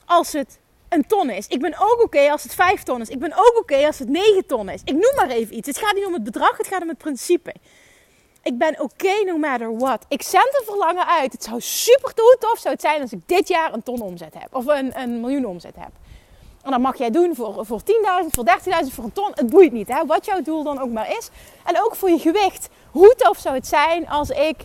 als 0.05 0.33
het 0.33 0.59
een 0.89 1.07
ton 1.07 1.29
is. 1.29 1.47
Ik 1.47 1.59
ben 1.59 1.73
ook 1.79 2.01
oké 2.03 2.31
als 2.31 2.43
het 2.43 2.53
vijf 2.55 2.83
ton 2.83 3.01
is. 3.01 3.09
Ik 3.09 3.19
ben 3.19 3.33
ook 3.33 3.57
oké 3.59 3.85
als 3.85 3.99
het 3.99 4.09
negen 4.09 4.45
ton 4.45 4.69
is. 4.69 4.81
Ik 4.83 4.93
noem 4.93 5.15
maar 5.15 5.29
even 5.29 5.57
iets. 5.57 5.67
Het 5.67 5.77
gaat 5.77 5.93
niet 5.93 6.05
om 6.05 6.13
het 6.13 6.23
bedrag, 6.23 6.57
het 6.57 6.67
gaat 6.67 6.81
om 6.81 6.87
het 6.87 6.97
principe. 6.97 7.53
Ik 8.43 8.57
ben 8.57 8.79
oké 8.79 9.23
no 9.25 9.37
matter 9.37 9.77
what. 9.77 10.05
Ik 10.07 10.21
zend 10.21 10.57
een 10.59 10.65
verlangen 10.65 11.07
uit. 11.07 11.31
Het 11.31 11.43
zou 11.43 11.61
super 11.61 12.13
tof 12.13 12.59
zou 12.59 12.73
het 12.73 12.81
zijn 12.81 13.01
als 13.01 13.11
ik 13.11 13.19
dit 13.25 13.47
jaar 13.47 13.73
een 13.73 13.83
ton 13.83 14.01
omzet 14.01 14.33
heb. 14.33 14.55
Of 14.55 14.67
een, 14.67 14.99
een 14.99 15.19
miljoen 15.19 15.45
omzet 15.45 15.75
heb. 15.75 15.91
En 16.63 16.71
dat 16.71 16.79
mag 16.79 16.97
jij 16.97 17.09
doen 17.09 17.35
voor, 17.35 17.65
voor 17.65 17.79
10.000, 17.79 18.27
voor 18.29 18.45
13.000, 18.85 18.93
voor 18.93 19.03
een 19.03 19.11
ton. 19.11 19.31
Het 19.33 19.49
boeit 19.49 19.71
niet, 19.71 19.87
hè? 19.87 20.05
wat 20.05 20.25
jouw 20.25 20.41
doel 20.41 20.63
dan 20.63 20.81
ook 20.81 20.89
maar 20.89 21.17
is. 21.17 21.29
En 21.65 21.83
ook 21.83 21.95
voor 21.95 22.09
je 22.09 22.19
gewicht. 22.19 22.69
Hoe 22.91 23.15
tof 23.17 23.37
zou 23.37 23.55
het 23.55 23.67
zijn 23.67 24.09
als 24.09 24.29
ik 24.29 24.55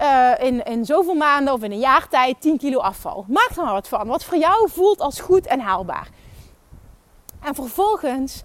uh, 0.00 0.32
in, 0.38 0.64
in 0.64 0.84
zoveel 0.84 1.14
maanden 1.14 1.54
of 1.54 1.62
in 1.62 1.72
een 1.72 1.78
jaar 1.78 2.08
tijd 2.08 2.40
10 2.40 2.58
kilo 2.58 2.78
afval? 2.78 3.24
Maak 3.28 3.50
er 3.56 3.64
maar 3.64 3.72
wat 3.72 3.88
van. 3.88 4.06
Wat 4.06 4.24
voor 4.24 4.38
jou 4.38 4.70
voelt 4.70 5.00
als 5.00 5.20
goed 5.20 5.46
en 5.46 5.60
haalbaar. 5.60 6.08
En 7.40 7.54
vervolgens 7.54 8.42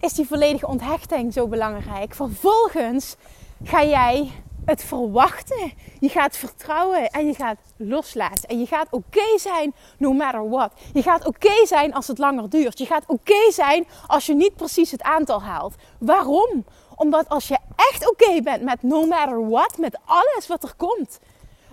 is 0.00 0.12
die 0.12 0.26
volledige 0.26 0.66
onthechting 0.66 1.32
zo 1.32 1.46
belangrijk. 1.46 2.14
Vervolgens 2.14 3.16
ga 3.64 3.84
jij 3.84 4.30
het 4.64 4.84
verwachten. 4.84 5.72
Je 6.00 6.08
gaat 6.08 6.36
vertrouwen 6.36 7.10
en 7.10 7.26
je 7.26 7.34
gaat 7.34 7.58
loslaten. 7.76 8.48
En 8.48 8.58
je 8.58 8.66
gaat 8.66 8.86
oké 8.90 9.38
zijn 9.38 9.74
no 9.98 10.12
matter 10.12 10.48
what. 10.48 10.72
Je 10.92 11.02
gaat 11.02 11.26
oké 11.26 11.66
zijn 11.66 11.94
als 11.94 12.06
het 12.06 12.18
langer 12.18 12.48
duurt. 12.48 12.78
Je 12.78 12.86
gaat 12.86 13.04
oké 13.06 13.50
zijn 13.50 13.86
als 14.06 14.26
je 14.26 14.34
niet 14.34 14.56
precies 14.56 14.90
het 14.90 15.02
aantal 15.02 15.42
haalt. 15.42 15.74
Waarom? 15.98 16.64
Omdat 16.98 17.28
als 17.28 17.48
je 17.48 17.58
echt 17.76 18.10
oké 18.10 18.42
bent 18.42 18.62
met 18.62 18.82
no 18.82 19.06
matter 19.06 19.48
what, 19.48 19.78
met 19.78 19.98
alles 20.04 20.46
wat 20.46 20.62
er 20.62 20.74
komt, 20.76 21.18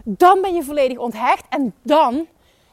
dan 0.04 0.42
ben 0.42 0.54
je 0.54 0.64
volledig 0.64 0.98
onthecht. 0.98 1.44
En 1.50 1.76
dan 1.82 2.28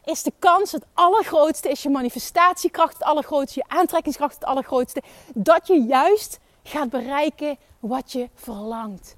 is 0.05 0.23
de 0.23 0.33
kans 0.39 0.73
het 0.73 0.85
allergrootste, 0.95 1.69
is 1.69 1.83
je 1.83 1.91
manifestatiekracht 1.91 2.93
het 2.93 3.03
allergrootste, 3.03 3.63
je 3.67 3.77
aantrekkingskracht 3.77 4.35
het 4.35 4.45
allergrootste, 4.45 5.03
dat 5.35 5.67
je 5.67 5.83
juist 5.83 6.39
gaat 6.63 6.91
bereiken 6.91 7.59
wat 7.79 8.13
je 8.13 8.29
verlangt 8.35 9.17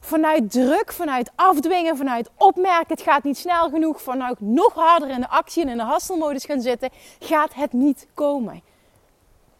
vanuit 0.00 0.50
druk, 0.50 0.92
vanuit 0.92 1.30
afdwingen, 1.34 1.96
vanuit 1.96 2.30
opmerken, 2.36 2.94
het 2.94 3.02
gaat 3.02 3.24
niet 3.24 3.38
snel 3.38 3.70
genoeg, 3.70 4.02
vanuit 4.02 4.40
nog 4.40 4.74
harder 4.74 5.10
in 5.10 5.20
de 5.20 5.28
actie 5.28 5.62
en 5.62 5.68
in 5.68 5.76
de 5.76 5.82
hasselmodus 5.82 6.44
gaan 6.44 6.60
zitten, 6.60 6.90
gaat 7.18 7.54
het 7.54 7.72
niet 7.72 8.06
komen. 8.14 8.62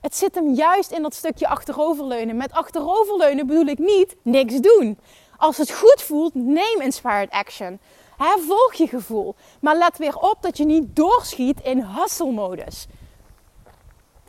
Het 0.01 0.17
zit 0.17 0.35
hem 0.35 0.55
juist 0.55 0.91
in 0.91 1.03
dat 1.03 1.15
stukje 1.15 1.49
achteroverleunen. 1.49 2.37
Met 2.37 2.53
achteroverleunen 2.53 3.47
bedoel 3.47 3.67
ik 3.67 3.79
niet 3.79 4.17
niks 4.23 4.57
doen. 4.57 4.99
Als 5.37 5.57
het 5.57 5.71
goed 5.73 6.03
voelt, 6.03 6.35
neem 6.35 6.81
inspired 6.81 7.31
action. 7.31 7.79
volg 8.19 8.75
je 8.75 8.87
gevoel. 8.87 9.35
Maar 9.61 9.77
let 9.77 9.99
weer 9.99 10.17
op 10.17 10.37
dat 10.41 10.57
je 10.57 10.65
niet 10.65 10.97
doorschiet 10.97 11.61
in 11.61 11.81
hasselmodus. 11.81 12.87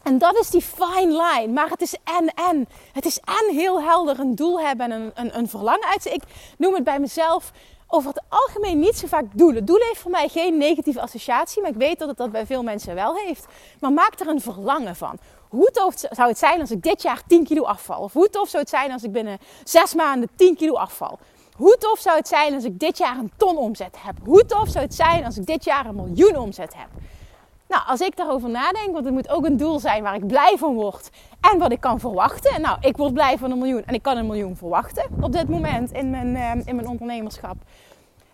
En 0.04 0.18
dat 0.18 0.38
is 0.38 0.50
die 0.50 0.62
fine 0.62 1.24
line. 1.24 1.54
Maar 1.54 1.70
het 1.70 1.82
is 1.82 1.96
en 2.04 2.28
en. 2.28 2.68
Het 2.94 3.06
is 3.06 3.20
en 3.20 3.56
heel 3.56 3.82
helder 3.82 4.20
een 4.20 4.36
doel 4.36 4.60
hebben 4.60 4.92
en 4.92 5.02
een, 5.02 5.12
een, 5.14 5.38
een 5.38 5.50
verlangen 5.50 5.88
uit. 5.88 6.06
Ik 6.06 6.24
noem 6.58 6.74
het 6.74 6.84
bij 6.84 7.00
mezelf 7.00 7.52
over 7.88 8.10
het 8.10 8.24
algemeen 8.30 8.80
niet 8.80 8.98
zo 8.98 9.08
vaak 9.08 9.26
doelen. 9.34 9.66
Doelen 9.66 9.88
heeft 9.88 10.00
voor 10.00 10.12
mij 10.12 10.28
geen 10.28 10.58
negatieve 10.58 11.02
associatie, 11.02 11.62
maar 11.62 11.72
ik 11.72 11.78
weet 11.78 12.00
dat 12.00 12.08
het 12.08 12.18
dat 12.18 12.32
bij 12.32 12.46
veel 12.46 12.64
mensen 12.64 12.96
wel 12.96 13.16
heeft. 13.16 13.46
Maar 13.80 13.92
maak 13.92 14.20
er 14.20 14.28
een 14.28 14.42
verlangen 14.42 14.96
van. 14.96 15.20
Hoe 15.50 15.72
tof 15.72 15.94
zou 16.10 16.30
het 16.30 16.38
zijn 16.38 16.60
als 16.60 16.72
ik 16.72 16.84
dit 16.84 17.02
jaar 17.02 17.22
10 17.28 17.44
kilo 17.44 17.64
afval? 17.64 18.02
Of 18.02 18.14
hoe 18.14 18.30
tof 18.30 18.50
zou 18.50 18.62
het 18.62 18.72
zijn 18.72 18.92
als 18.92 19.04
ik 19.04 19.12
binnen 19.12 19.38
6 19.64 19.94
maanden 19.94 20.30
10 20.36 20.56
kilo 20.56 20.74
afval? 20.74 21.20
Hoe 21.56 21.78
tof 21.80 22.00
zou 22.00 22.18
het 22.18 22.28
zijn 22.28 22.54
als 22.54 22.64
ik 22.64 22.80
dit 22.80 22.98
jaar 22.98 23.18
een 23.18 23.32
ton 23.38 23.58
omzet 23.58 23.96
heb? 24.00 24.16
Hoe 24.24 24.46
tof 24.46 24.70
zou 24.70 24.86
het 24.86 24.96
zijn 24.96 25.26
als 25.26 25.38
ik 25.38 25.46
dit 25.46 25.64
jaar 25.64 25.86
een 25.86 25.96
miljoen 25.96 26.38
omzet 26.38 26.76
heb? 26.76 26.88
Nou, 27.68 27.82
als 27.88 28.00
ik 28.00 28.18
daarover 28.18 28.50
nadenk, 28.50 28.92
want 28.92 29.06
het 29.06 29.14
moet 29.14 29.30
ook 29.30 29.46
een 29.46 29.58
doel 29.58 29.80
zijn 29.80 30.04
waar 30.04 30.16
ik 30.16 30.28
blij 30.28 30.56
van 30.58 30.74
word 30.74 31.10
en 31.52 31.60
wat 31.60 31.72
ik 31.72 31.80
kan 31.80 32.00
verwachten. 32.00 32.62
Nou, 32.62 32.78
ik 32.82 32.98
word 32.98 33.14
blij 33.14 33.38
van 33.38 33.52
een 33.52 33.58
miljoen 33.58 33.84
en 33.86 33.94
ik 33.94 34.02
kan 34.02 34.18
een 34.18 34.28
miljoen 34.28 34.56
verwachten 34.56 35.06
op 35.22 35.32
dit 35.32 35.50
moment 35.50 35.92
in 35.92 36.10
mijn, 36.10 36.28
uh, 36.36 36.52
in 36.66 36.76
mijn 36.76 36.88
ondernemerschap. 36.88 37.56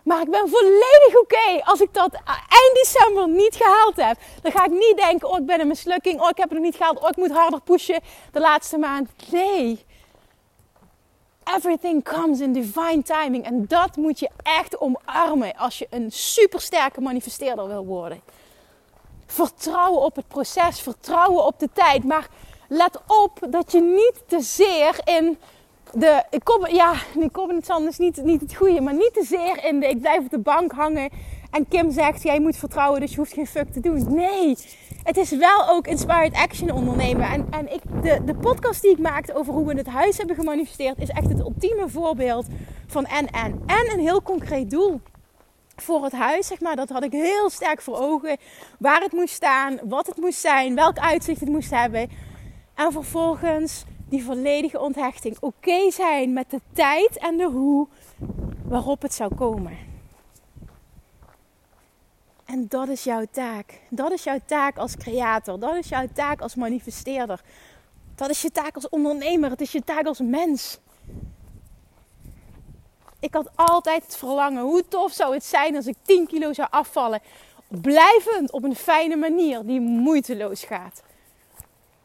Maar 0.06 0.20
ik 0.20 0.30
ben 0.30 0.48
volledig 0.48 1.20
oké 1.20 1.64
als 1.64 1.80
ik 1.80 1.88
dat 1.92 2.14
eind 2.48 2.74
december 2.74 3.28
niet 3.28 3.56
gehaald 3.56 3.96
heb. 3.96 4.18
Dan 4.42 4.52
ga 4.52 4.64
ik 4.64 4.70
niet 4.70 4.96
denken, 4.96 5.28
oh 5.28 5.38
ik 5.38 5.46
ben 5.46 5.60
een 5.60 5.66
mislukking, 5.66 6.20
oh 6.20 6.28
ik 6.28 6.36
heb 6.36 6.48
het 6.48 6.58
nog 6.58 6.66
niet 6.66 6.76
gehaald, 6.76 7.00
oh 7.00 7.08
ik 7.08 7.16
moet 7.16 7.30
harder 7.30 7.60
pushen 7.60 8.00
de 8.32 8.40
laatste 8.40 8.78
maand. 8.78 9.10
Nee. 9.30 9.84
Everything 11.56 12.04
comes 12.04 12.40
in 12.40 12.52
divine 12.52 13.02
timing. 13.02 13.44
En 13.44 13.66
dat 13.66 13.96
moet 13.96 14.18
je 14.18 14.30
echt 14.42 14.80
omarmen 14.80 15.56
als 15.56 15.78
je 15.78 15.86
een 15.90 16.12
supersterke 16.12 17.00
manifesteerder 17.00 17.68
wil 17.68 17.86
worden. 17.86 18.20
Vertrouwen 19.26 20.02
op 20.02 20.16
het 20.16 20.28
proces, 20.28 20.80
vertrouwen 20.80 21.44
op 21.44 21.58
de 21.58 21.68
tijd. 21.72 22.04
Maar 22.04 22.28
let 22.68 23.00
op 23.06 23.38
dat 23.50 23.72
je 23.72 23.80
niet 23.80 24.22
te 24.26 24.40
zeer 24.40 25.00
in 25.04 25.38
de. 26.00 26.24
Ik 26.30 26.44
kom, 26.44 26.66
ja, 26.66 26.94
kom 27.32 27.48
het 27.48 27.68
is 27.88 27.98
niet, 27.98 28.24
niet 28.24 28.40
het 28.40 28.54
goede, 28.54 28.80
maar 28.80 28.94
niet 28.94 29.12
te 29.12 29.24
zeer 29.24 29.64
in 29.64 29.80
de. 29.80 29.86
Ik 29.88 30.00
blijf 30.00 30.18
op 30.18 30.30
de 30.30 30.38
bank 30.38 30.72
hangen. 30.72 31.10
En 31.50 31.68
Kim 31.68 31.90
zegt: 31.90 32.22
Jij 32.22 32.40
moet 32.40 32.56
vertrouwen, 32.56 33.00
dus 33.00 33.10
je 33.10 33.16
hoeft 33.16 33.32
geen 33.32 33.46
fuck 33.46 33.72
te 33.72 33.80
doen. 33.80 34.14
Nee, 34.14 34.56
het 35.02 35.16
is 35.16 35.30
wel 35.30 35.68
ook 35.68 35.86
inspired 35.86 36.34
action 36.34 36.70
ondernemen. 36.70 37.30
En, 37.30 37.46
en 37.50 37.72
ik, 37.72 37.82
de, 38.02 38.24
de 38.24 38.34
podcast 38.34 38.82
die 38.82 38.90
ik 38.90 38.98
maakte 38.98 39.34
over 39.34 39.52
hoe 39.52 39.66
we 39.66 39.74
het 39.74 39.86
huis 39.86 40.16
hebben 40.16 40.36
gemanifesteerd, 40.36 40.98
is 40.98 41.08
echt 41.08 41.28
het 41.28 41.38
ultieme 41.38 41.88
voorbeeld 41.88 42.46
van 42.86 43.04
en 43.04 43.26
en. 43.26 43.62
En 43.66 43.92
een 43.92 44.00
heel 44.00 44.22
concreet 44.22 44.70
doel 44.70 45.00
voor 45.76 46.04
het 46.04 46.12
huis, 46.12 46.46
zeg 46.46 46.60
maar. 46.60 46.76
Dat 46.76 46.88
had 46.88 47.04
ik 47.04 47.12
heel 47.12 47.50
sterk 47.50 47.82
voor 47.82 47.98
ogen. 47.98 48.36
Waar 48.78 49.00
het 49.00 49.12
moest 49.12 49.34
staan, 49.34 49.78
wat 49.84 50.06
het 50.06 50.16
moest 50.16 50.40
zijn, 50.40 50.74
welk 50.74 50.98
uitzicht 50.98 51.40
het 51.40 51.48
moest 51.48 51.70
hebben. 51.70 52.10
En 52.74 52.92
vervolgens 52.92 53.84
die 54.08 54.24
volledige 54.24 54.80
onthechting. 54.80 55.36
Oké 55.40 55.90
zijn 55.90 56.32
met 56.32 56.50
de 56.50 56.60
tijd 56.72 57.18
en 57.18 57.36
de 57.36 57.44
hoe 57.44 57.86
waarop 58.68 59.02
het 59.02 59.14
zou 59.14 59.34
komen. 59.34 59.78
En 62.44 62.66
dat 62.68 62.88
is 62.88 63.04
jouw 63.04 63.24
taak. 63.30 63.80
Dat 63.88 64.12
is 64.12 64.24
jouw 64.24 64.38
taak 64.46 64.78
als 64.78 64.96
creator. 64.96 65.58
Dat 65.58 65.74
is 65.74 65.88
jouw 65.88 66.06
taak 66.14 66.40
als 66.40 66.54
manifesteerder. 66.54 67.40
Dat 68.14 68.30
is 68.30 68.42
je 68.42 68.50
taak 68.50 68.74
als 68.74 68.88
ondernemer. 68.88 69.50
Het 69.50 69.60
is 69.60 69.72
je 69.72 69.84
taak 69.84 70.06
als 70.06 70.20
mens. 70.20 70.78
Ik 73.20 73.34
had 73.34 73.50
altijd 73.54 74.02
het 74.02 74.16
verlangen. 74.16 74.62
Hoe 74.62 74.88
tof 74.88 75.12
zou 75.12 75.34
het 75.34 75.44
zijn 75.44 75.76
als 75.76 75.86
ik 75.86 75.96
10 76.02 76.26
kilo 76.26 76.52
zou 76.52 76.68
afvallen. 76.70 77.20
Blijvend 77.68 78.52
op 78.52 78.64
een 78.64 78.76
fijne 78.76 79.16
manier 79.16 79.66
die 79.66 79.80
moeiteloos 79.80 80.64
gaat. 80.64 81.02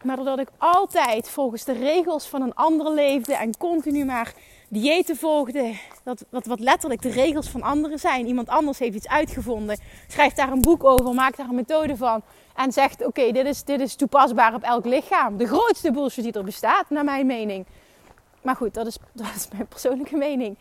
Maar 0.04 0.16
doordat 0.16 0.40
ik 0.40 0.50
altijd 0.58 1.30
volgens 1.30 1.64
de 1.64 1.74
regels 1.74 2.28
van 2.28 2.42
een 2.42 2.56
ander 2.56 2.92
leefde 2.92 3.36
en 3.36 3.58
continu 3.58 4.06
maar 4.06 4.34
diëten 4.68 5.16
volgde, 5.16 5.76
dat, 6.04 6.26
wat, 6.30 6.46
wat 6.46 6.60
letterlijk 6.60 7.02
de 7.02 7.10
regels 7.10 7.50
van 7.50 7.62
anderen 7.62 8.00
zijn. 8.00 8.28
Iemand 8.28 8.50
anders 8.50 8.80
heeft 8.80 8.96
iets 8.96 9.08
uitgevonden, 9.08 9.80
schrijft 10.08 10.36
daar 10.36 10.52
een 10.52 10.62
boek 10.62 10.84
over, 10.84 11.14
maakt 11.14 11.38
daar 11.38 11.50
een 11.50 11.56
methode 11.56 11.98
van 11.98 12.22
en 12.56 12.72
zegt: 12.72 13.06
Oké, 13.06 13.32
dit, 13.32 13.46
is, 13.46 13.64
dit 13.64 13.80
is 13.80 13.96
toepasbaar 13.96 14.54
op 14.54 14.64
elk 14.64 14.86
lichaam. 14.86 15.38
De 15.38 15.48
grootste 15.48 15.92
bullshit 15.92 16.24
die 16.24 16.34
er 16.34 16.44
bestaat, 16.44 16.90
naar 16.90 17.04
mijn 17.04 17.26
mening. 17.26 17.66
Maar 18.42 18.56
goed, 18.56 18.74
dat 18.74 18.88
is, 18.88 18.98
dat 19.14 19.36
is 19.36 19.48
mijn 19.54 19.68
persoonlijke 19.68 20.18
mening. 20.18 20.58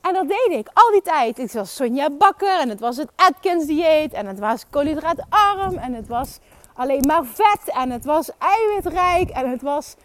En 0.00 0.12
dat 0.12 0.28
deed 0.28 0.58
ik 0.58 0.68
al 0.72 0.90
die 0.90 1.02
tijd. 1.02 1.36
Het 1.36 1.52
was 1.52 1.74
Sonja 1.74 2.10
Bakker 2.10 2.60
en 2.60 2.68
het 2.68 2.80
was 2.80 2.96
het 2.96 3.10
Atkins 3.16 3.66
dieet 3.66 4.12
en 4.12 4.26
het 4.26 4.38
was 4.38 4.64
koolhydraatarm 4.70 5.78
en 5.78 5.94
het 5.94 6.08
was 6.08 6.38
alleen 6.76 7.04
maar 7.06 7.24
vet 7.24 7.74
en 7.74 7.90
het 7.90 8.04
was 8.04 8.30
eiwitrijk 8.38 9.30
en 9.30 9.50
het 9.50 9.62
was 9.62 9.96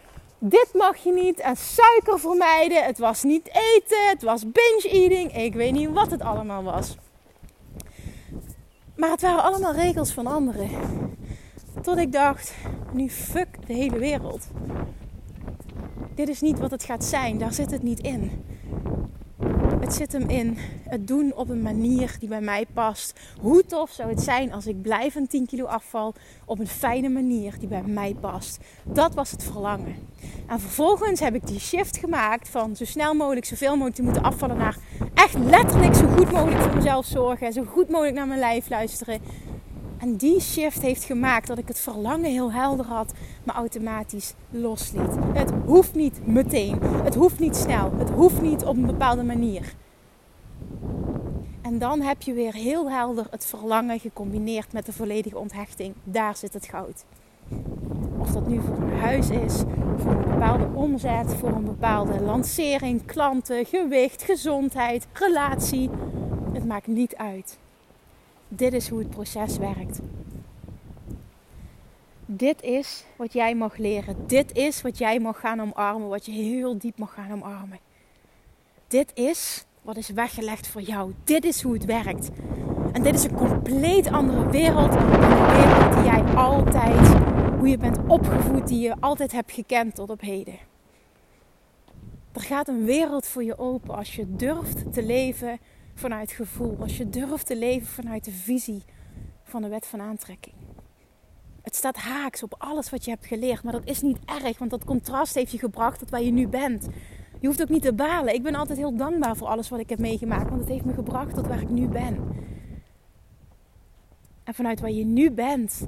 dit 0.44 0.68
mag 0.74 0.96
je 0.96 1.12
niet 1.12 1.38
en 1.38 1.56
suiker 1.56 2.20
vermijden. 2.20 2.84
Het 2.84 2.98
was 2.98 3.22
niet 3.22 3.48
eten, 3.48 4.08
het 4.08 4.22
was 4.22 4.42
binge 4.42 4.88
eating. 4.90 5.36
Ik 5.36 5.54
weet 5.54 5.72
niet 5.72 5.90
wat 5.90 6.10
het 6.10 6.22
allemaal 6.22 6.62
was. 6.62 6.96
Maar 8.96 9.10
het 9.10 9.20
waren 9.20 9.42
allemaal 9.42 9.72
regels 9.72 10.12
van 10.12 10.26
anderen. 10.26 10.70
Tot 11.82 11.98
ik 11.98 12.12
dacht, 12.12 12.54
nu 12.92 13.10
fuck 13.10 13.66
de 13.66 13.72
hele 13.72 13.98
wereld. 13.98 14.46
Dit 16.14 16.28
is 16.28 16.40
niet 16.40 16.58
wat 16.58 16.70
het 16.70 16.84
gaat 16.84 17.04
zijn, 17.04 17.38
daar 17.38 17.52
zit 17.52 17.70
het 17.70 17.82
niet 17.82 18.00
in. 18.00 18.44
Het 19.80 19.94
zit 19.94 20.12
hem 20.12 20.28
in 20.28 20.56
het 20.88 21.06
doen 21.06 21.34
op 21.34 21.48
een 21.48 21.62
manier 21.62 22.16
die 22.18 22.28
bij 22.28 22.40
mij 22.40 22.66
past. 22.72 23.20
Hoe 23.40 23.64
tof 23.66 23.90
zou 23.90 24.08
het 24.08 24.20
zijn 24.20 24.52
als 24.52 24.66
ik 24.66 24.82
blijvend 24.82 25.30
10 25.30 25.46
kilo 25.46 25.64
afval 25.64 26.14
op 26.44 26.58
een 26.58 26.66
fijne 26.66 27.08
manier 27.08 27.54
die 27.58 27.68
bij 27.68 27.82
mij 27.82 28.16
past. 28.20 28.58
Dat 28.84 29.14
was 29.14 29.30
het 29.30 29.44
verlangen. 29.44 29.94
En 30.46 30.60
vervolgens 30.60 31.20
heb 31.20 31.34
ik 31.34 31.46
die 31.46 31.60
shift 31.60 31.96
gemaakt 31.96 32.48
van 32.48 32.76
zo 32.76 32.84
snel 32.84 33.14
mogelijk, 33.14 33.46
zoveel 33.46 33.72
mogelijk 33.72 33.94
te 33.94 34.02
moeten 34.02 34.22
afvallen 34.22 34.56
naar 34.56 34.76
echt 35.14 35.34
letterlijk 35.38 35.94
zo 35.94 36.06
goed 36.06 36.32
mogelijk 36.32 36.60
voor 36.60 36.74
mezelf 36.74 37.06
zorgen. 37.06 37.46
En 37.46 37.52
zo 37.52 37.64
goed 37.64 37.88
mogelijk 37.88 38.16
naar 38.16 38.26
mijn 38.26 38.40
lijf 38.40 38.68
luisteren. 38.68 39.20
En 40.02 40.16
die 40.16 40.40
shift 40.40 40.82
heeft 40.82 41.04
gemaakt 41.04 41.46
dat 41.46 41.58
ik 41.58 41.68
het 41.68 41.78
verlangen 41.80 42.30
heel 42.30 42.52
helder 42.52 42.86
had, 42.86 43.12
maar 43.44 43.54
automatisch 43.54 44.34
losliet. 44.50 45.14
Het 45.32 45.52
hoeft 45.66 45.94
niet 45.94 46.26
meteen. 46.26 46.78
Het 46.82 47.14
hoeft 47.14 47.38
niet 47.38 47.56
snel. 47.56 47.92
Het 47.96 48.10
hoeft 48.10 48.40
niet 48.40 48.64
op 48.64 48.76
een 48.76 48.86
bepaalde 48.86 49.22
manier. 49.22 49.74
En 51.60 51.78
dan 51.78 52.00
heb 52.00 52.22
je 52.22 52.32
weer 52.32 52.54
heel 52.54 52.90
helder 52.90 53.26
het 53.30 53.46
verlangen 53.46 54.00
gecombineerd 54.00 54.72
met 54.72 54.86
de 54.86 54.92
volledige 54.92 55.38
onthechting. 55.38 55.94
Daar 56.04 56.36
zit 56.36 56.52
het 56.52 56.66
goud. 56.66 57.04
Of 58.18 58.30
dat 58.30 58.46
nu 58.46 58.60
voor 58.60 58.76
een 58.76 58.98
huis 58.98 59.30
is, 59.30 59.62
voor 59.96 60.12
een 60.12 60.30
bepaalde 60.30 60.68
omzet, 60.74 61.34
voor 61.34 61.52
een 61.52 61.64
bepaalde 61.64 62.20
lancering, 62.20 63.04
klanten, 63.04 63.66
gewicht, 63.66 64.22
gezondheid, 64.22 65.06
relatie. 65.12 65.90
Het 66.52 66.66
maakt 66.66 66.86
niet 66.86 67.16
uit. 67.16 67.60
Dit 68.54 68.72
is 68.72 68.88
hoe 68.88 68.98
het 68.98 69.10
proces 69.10 69.56
werkt. 69.56 70.00
Dit 72.26 72.62
is 72.62 73.04
wat 73.16 73.32
jij 73.32 73.54
mag 73.54 73.76
leren. 73.76 74.26
Dit 74.26 74.56
is 74.56 74.82
wat 74.82 74.98
jij 74.98 75.20
mag 75.20 75.40
gaan 75.40 75.60
omarmen, 75.60 76.08
wat 76.08 76.26
je 76.26 76.32
heel 76.32 76.78
diep 76.78 76.98
mag 76.98 77.14
gaan 77.14 77.32
omarmen. 77.32 77.78
Dit 78.88 79.10
is 79.14 79.64
wat 79.82 79.96
is 79.96 80.08
weggelegd 80.08 80.66
voor 80.66 80.80
jou. 80.80 81.12
Dit 81.24 81.44
is 81.44 81.62
hoe 81.62 81.72
het 81.72 81.84
werkt. 81.84 82.30
En 82.92 83.02
dit 83.02 83.14
is 83.14 83.24
een 83.24 83.34
compleet 83.34 84.06
andere 84.06 84.50
wereld 84.50 84.92
dan 84.92 85.10
de 85.10 85.18
wereld 85.18 85.94
die 85.94 86.04
jij 86.04 86.34
altijd, 86.34 87.08
hoe 87.58 87.68
je 87.68 87.78
bent 87.78 87.98
opgevoed, 88.06 88.68
die 88.68 88.80
je 88.80 88.94
altijd 89.00 89.32
hebt 89.32 89.52
gekend 89.52 89.94
tot 89.94 90.10
op 90.10 90.20
heden. 90.20 90.58
Er 92.32 92.40
gaat 92.40 92.68
een 92.68 92.84
wereld 92.84 93.26
voor 93.26 93.44
je 93.44 93.58
open 93.58 93.94
als 93.94 94.14
je 94.14 94.36
durft 94.36 94.92
te 94.92 95.02
leven 95.02 95.58
vanuit 95.94 96.32
gevoel. 96.32 96.76
Als 96.80 96.96
je 96.96 97.08
durft 97.08 97.46
te 97.46 97.56
leven 97.56 97.86
vanuit 97.86 98.24
de 98.24 98.30
visie 98.30 98.82
van 99.42 99.62
de 99.62 99.68
wet 99.68 99.86
van 99.86 100.00
aantrekking. 100.00 100.54
Het 101.62 101.76
staat 101.76 101.96
haaks 101.96 102.42
op 102.42 102.54
alles 102.58 102.90
wat 102.90 103.04
je 103.04 103.10
hebt 103.10 103.26
geleerd, 103.26 103.62
maar 103.62 103.72
dat 103.72 103.86
is 103.86 104.02
niet 104.02 104.18
erg, 104.24 104.58
want 104.58 104.70
dat 104.70 104.84
contrast 104.84 105.34
heeft 105.34 105.52
je 105.52 105.58
gebracht 105.58 105.98
tot 105.98 106.10
waar 106.10 106.22
je 106.22 106.32
nu 106.32 106.48
bent. 106.48 106.88
Je 107.40 107.46
hoeft 107.46 107.62
ook 107.62 107.68
niet 107.68 107.82
te 107.82 107.92
balen. 107.92 108.34
Ik 108.34 108.42
ben 108.42 108.54
altijd 108.54 108.78
heel 108.78 108.96
dankbaar 108.96 109.36
voor 109.36 109.48
alles 109.48 109.68
wat 109.68 109.80
ik 109.80 109.88
heb 109.88 109.98
meegemaakt, 109.98 110.48
want 110.48 110.60
het 110.60 110.68
heeft 110.68 110.84
me 110.84 110.92
gebracht 110.92 111.34
tot 111.34 111.46
waar 111.46 111.60
ik 111.60 111.70
nu 111.70 111.88
ben. 111.88 112.16
En 114.44 114.54
vanuit 114.54 114.80
waar 114.80 114.90
je 114.90 115.04
nu 115.04 115.30
bent, 115.30 115.86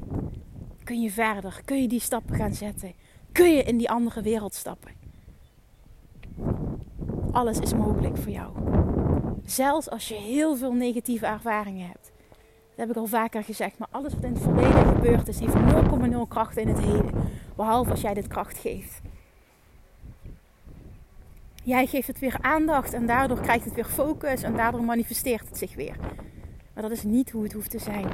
kun 0.84 1.00
je 1.00 1.10
verder, 1.10 1.60
kun 1.64 1.82
je 1.82 1.88
die 1.88 2.00
stappen 2.00 2.36
gaan 2.36 2.54
zetten, 2.54 2.92
kun 3.32 3.54
je 3.54 3.62
in 3.62 3.76
die 3.76 3.90
andere 3.90 4.22
wereld 4.22 4.54
stappen. 4.54 4.92
Alles 7.30 7.58
is 7.58 7.74
mogelijk 7.74 8.16
voor 8.16 8.32
jou. 8.32 8.52
Zelfs 9.44 9.90
als 9.90 10.08
je 10.08 10.14
heel 10.14 10.56
veel 10.56 10.72
negatieve 10.72 11.26
ervaringen 11.26 11.86
hebt. 11.86 12.12
Dat 12.28 12.86
heb 12.86 12.90
ik 12.90 12.96
al 12.96 13.06
vaker 13.06 13.44
gezegd. 13.44 13.78
Maar 13.78 13.88
alles 13.90 14.14
wat 14.14 14.22
in 14.22 14.32
het 14.32 14.42
verleden 14.42 14.86
gebeurd 14.86 15.28
is, 15.28 15.38
heeft 15.38 15.54
0,0 15.54 16.28
kracht 16.28 16.56
in 16.56 16.68
het 16.68 16.78
heden. 16.78 17.12
Behalve 17.56 17.90
als 17.90 18.00
jij 18.00 18.14
dit 18.14 18.26
kracht 18.26 18.58
geeft. 18.58 19.00
Jij 21.62 21.86
geeft 21.86 22.06
het 22.06 22.18
weer 22.18 22.36
aandacht 22.40 22.92
en 22.92 23.06
daardoor 23.06 23.40
krijgt 23.40 23.64
het 23.64 23.74
weer 23.74 23.84
focus 23.84 24.42
en 24.42 24.56
daardoor 24.56 24.84
manifesteert 24.84 25.48
het 25.48 25.58
zich 25.58 25.74
weer. 25.74 25.96
Maar 26.74 26.82
dat 26.82 26.92
is 26.92 27.02
niet 27.02 27.30
hoe 27.30 27.42
het 27.42 27.52
hoeft 27.52 27.70
te 27.70 27.78
zijn. 27.78 28.06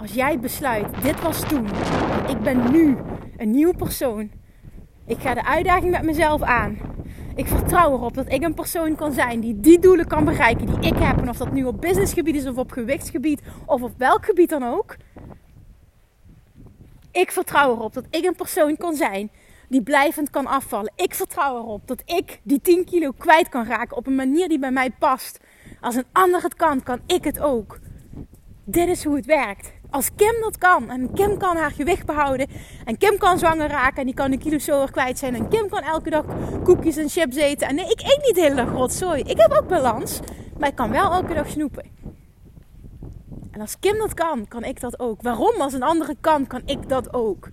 Als 0.00 0.12
jij 0.12 0.40
besluit, 0.40 1.02
dit 1.02 1.22
was 1.22 1.40
toen, 1.40 1.66
ik 2.28 2.40
ben 2.42 2.70
nu 2.70 2.96
een 3.36 3.50
nieuw 3.50 3.72
persoon. 3.72 4.30
Ik 5.06 5.18
ga 5.18 5.34
de 5.34 5.44
uitdaging 5.44 5.90
met 5.90 6.02
mezelf 6.02 6.42
aan. 6.42 6.78
Ik 7.36 7.46
vertrouw 7.46 7.92
erop 7.92 8.14
dat 8.14 8.32
ik 8.32 8.42
een 8.42 8.54
persoon 8.54 8.96
kan 8.96 9.12
zijn 9.12 9.40
die 9.40 9.60
die 9.60 9.78
doelen 9.78 10.06
kan 10.06 10.24
bereiken 10.24 10.66
die 10.66 10.92
ik 10.92 10.98
heb. 10.98 11.18
En 11.18 11.28
of 11.28 11.36
dat 11.36 11.52
nu 11.52 11.64
op 11.64 11.80
businessgebied 11.80 12.34
is 12.34 12.46
of 12.46 12.56
op 12.56 12.72
gewichtsgebied 12.72 13.42
of 13.66 13.82
op 13.82 13.92
welk 13.98 14.24
gebied 14.24 14.48
dan 14.48 14.62
ook. 14.62 14.96
Ik 17.12 17.30
vertrouw 17.30 17.72
erop 17.72 17.94
dat 17.94 18.06
ik 18.10 18.24
een 18.24 18.34
persoon 18.34 18.76
kan 18.76 18.94
zijn 18.94 19.30
die 19.68 19.82
blijvend 19.82 20.30
kan 20.30 20.46
afvallen. 20.46 20.92
Ik 20.96 21.14
vertrouw 21.14 21.56
erop 21.56 21.86
dat 21.86 22.02
ik 22.04 22.40
die 22.42 22.60
10 22.60 22.84
kilo 22.84 23.10
kwijt 23.18 23.48
kan 23.48 23.66
raken 23.66 23.96
op 23.96 24.06
een 24.06 24.14
manier 24.14 24.48
die 24.48 24.58
bij 24.58 24.70
mij 24.70 24.90
past. 24.90 25.40
Als 25.80 25.94
een 25.94 26.06
ander 26.12 26.42
het 26.42 26.54
kan, 26.54 26.82
kan 26.82 27.00
ik 27.06 27.24
het 27.24 27.40
ook. 27.40 27.78
Dit 28.64 28.88
is 28.88 29.04
hoe 29.04 29.16
het 29.16 29.26
werkt. 29.26 29.72
Als 29.90 30.10
Kim 30.16 30.34
dat 30.40 30.58
kan 30.58 30.90
en 30.90 31.12
Kim 31.14 31.38
kan 31.38 31.56
haar 31.56 31.70
gewicht 31.70 32.06
behouden 32.06 32.46
en 32.84 32.98
Kim 32.98 33.18
kan 33.18 33.38
zwanger 33.38 33.68
raken 33.68 33.98
en 33.98 34.04
die 34.04 34.14
kan 34.14 34.32
een 34.32 34.38
kilo 34.38 34.58
zo 34.58 34.84
kwijt 34.84 35.18
zijn 35.18 35.34
en 35.34 35.48
Kim 35.48 35.68
kan 35.68 35.82
elke 35.82 36.10
dag 36.10 36.24
koekjes 36.64 36.96
en 36.96 37.08
chips 37.08 37.36
eten. 37.36 37.68
En 37.68 37.74
nee, 37.74 37.90
ik 37.90 38.00
eet 38.00 38.22
niet 38.24 38.34
de 38.34 38.40
hele 38.40 38.54
dag 38.54 38.70
rotzooi. 38.70 39.22
Ik 39.22 39.38
heb 39.40 39.52
ook 39.52 39.68
balans, 39.68 40.20
maar 40.58 40.68
ik 40.68 40.74
kan 40.74 40.90
wel 40.90 41.12
elke 41.12 41.34
dag 41.34 41.48
snoepen. 41.48 41.84
En 43.50 43.60
als 43.60 43.78
Kim 43.78 43.98
dat 43.98 44.14
kan, 44.14 44.48
kan 44.48 44.64
ik 44.64 44.80
dat 44.80 45.00
ook. 45.00 45.22
Waarom? 45.22 45.60
Als 45.60 45.72
een 45.72 45.82
andere 45.82 46.16
kan, 46.20 46.46
kan 46.46 46.62
ik 46.64 46.88
dat 46.88 47.14
ook. 47.14 47.48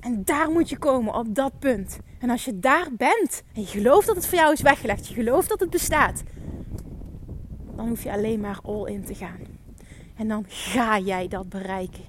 En 0.00 0.24
daar 0.24 0.50
moet 0.50 0.68
je 0.68 0.78
komen, 0.78 1.14
op 1.14 1.34
dat 1.34 1.58
punt. 1.58 1.98
En 2.18 2.30
als 2.30 2.44
je 2.44 2.58
daar 2.58 2.86
bent 2.96 3.42
en 3.54 3.60
je 3.60 3.66
gelooft 3.66 4.06
dat 4.06 4.16
het 4.16 4.26
voor 4.26 4.38
jou 4.38 4.52
is 4.52 4.60
weggelegd, 4.60 5.08
je 5.08 5.14
gelooft 5.14 5.48
dat 5.48 5.60
het 5.60 5.70
bestaat, 5.70 6.22
dan 7.76 7.88
hoef 7.88 8.02
je 8.02 8.12
alleen 8.12 8.40
maar 8.40 8.58
all 8.62 8.84
in 8.86 9.04
te 9.04 9.14
gaan. 9.14 9.63
En 10.16 10.28
dan 10.28 10.44
ga 10.48 10.98
jij 10.98 11.28
dat 11.28 11.48
bereiken. 11.48 12.04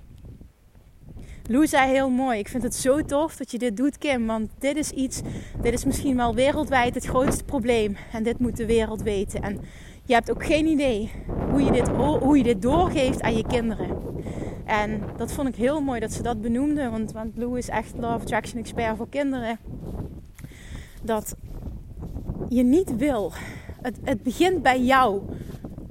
Lou 1.50 1.68
zei 1.68 1.91
heel 1.91 2.10
mooi: 2.10 2.39
Ik 2.39 2.48
vind 2.48 2.63
het 2.63 2.76
zo 2.76 3.02
tof 3.02 3.36
dat 3.36 3.52
je 3.52 3.58
dit 3.58 3.78
doet, 3.78 3.98
Kim. 3.98 4.26
Want 4.26 4.50
dit 4.60 4.76
is 4.76 4.91
iets, 4.91 5.22
dit 5.62 5.74
is 5.74 5.86
misschien 5.86 6.15
wel 6.15 6.36
wereldwijd 6.36 6.96
het 6.96 7.06
grootste 7.06 7.44
probleem. 7.44 7.98
En 8.12 8.24
dit 8.24 8.39
moet 8.39 8.58
de 8.58 8.65
wereld 8.65 9.02
weten. 9.02 9.41
En 9.41 9.60
je 10.06 10.13
hebt 10.13 10.32
ook 10.32 10.46
geen 10.46 10.65
idee 10.65 11.12
hoe 11.52 11.62
je 11.62 11.72
dit, 11.72 11.88
hoe 11.98 12.38
je 12.38 12.44
dit 12.44 12.62
doorgeeft 12.62 13.22
aan 13.22 13.38
je 13.38 13.48
kinderen. 13.48 13.98
En 14.65 15.02
dat 15.18 15.32
vond 15.32 15.48
ik 15.48 15.56
heel 15.56 15.82
mooi 15.82 16.00
dat 16.00 16.13
ze 16.13 16.22
dat 16.22 16.41
benoemde. 16.41 16.89
Want, 16.89 17.12
want 17.12 17.38
Lou 17.38 17.58
is 17.58 17.70
echt 17.70 17.94
Love 17.98 18.22
Attraction 18.22 18.60
Expert 18.60 18.98
voor 18.98 19.10
kinderen. 19.10 19.60
Dat 21.04 21.36
je 22.50 22.63
niet 22.63 22.96
wil. 22.96 23.32
Het, 23.82 23.98
het 24.04 24.24
begint 24.24 24.62
bij 24.62 24.82
jou 24.82 25.22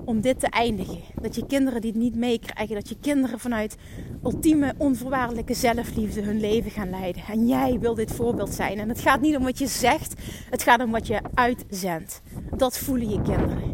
om 0.04 0.20
dit 0.20 0.40
te 0.40 0.46
eindigen. 0.46 1.00
Dat 1.20 1.34
je 1.34 1.46
kinderen 1.46 1.80
dit 1.80 1.94
niet 1.94 2.14
meekrijgen. 2.14 2.74
Dat 2.74 2.88
je 2.88 2.96
kinderen 3.00 3.38
vanuit 3.38 3.76
ultieme 4.24 4.74
onvoorwaardelijke 4.76 5.54
zelfliefde 5.54 6.22
hun 6.22 6.40
leven 6.40 6.70
gaan 6.70 6.90
leiden. 6.90 7.22
En 7.28 7.46
jij 7.46 7.78
wil 7.78 7.94
dit 7.94 8.12
voorbeeld 8.12 8.54
zijn. 8.54 8.78
En 8.78 8.88
het 8.88 9.00
gaat 9.00 9.20
niet 9.20 9.36
om 9.36 9.42
wat 9.42 9.58
je 9.58 9.66
zegt, 9.66 10.14
het 10.50 10.62
gaat 10.62 10.80
om 10.80 10.90
wat 10.90 11.06
je 11.06 11.20
uitzendt. 11.34 12.22
Dat 12.56 12.78
voelen 12.78 13.08
je 13.08 13.22
kinderen. 13.22 13.72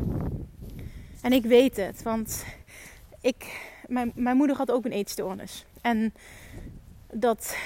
En 1.22 1.32
ik 1.32 1.44
weet 1.44 1.76
het, 1.76 2.02
want 2.02 2.44
ik, 3.20 3.68
mijn, 3.86 4.12
mijn 4.14 4.36
moeder 4.36 4.56
had 4.56 4.70
ook 4.70 4.84
een 4.84 4.92
eetstoornis. 4.92 5.64
En 5.80 6.14
dat 7.12 7.56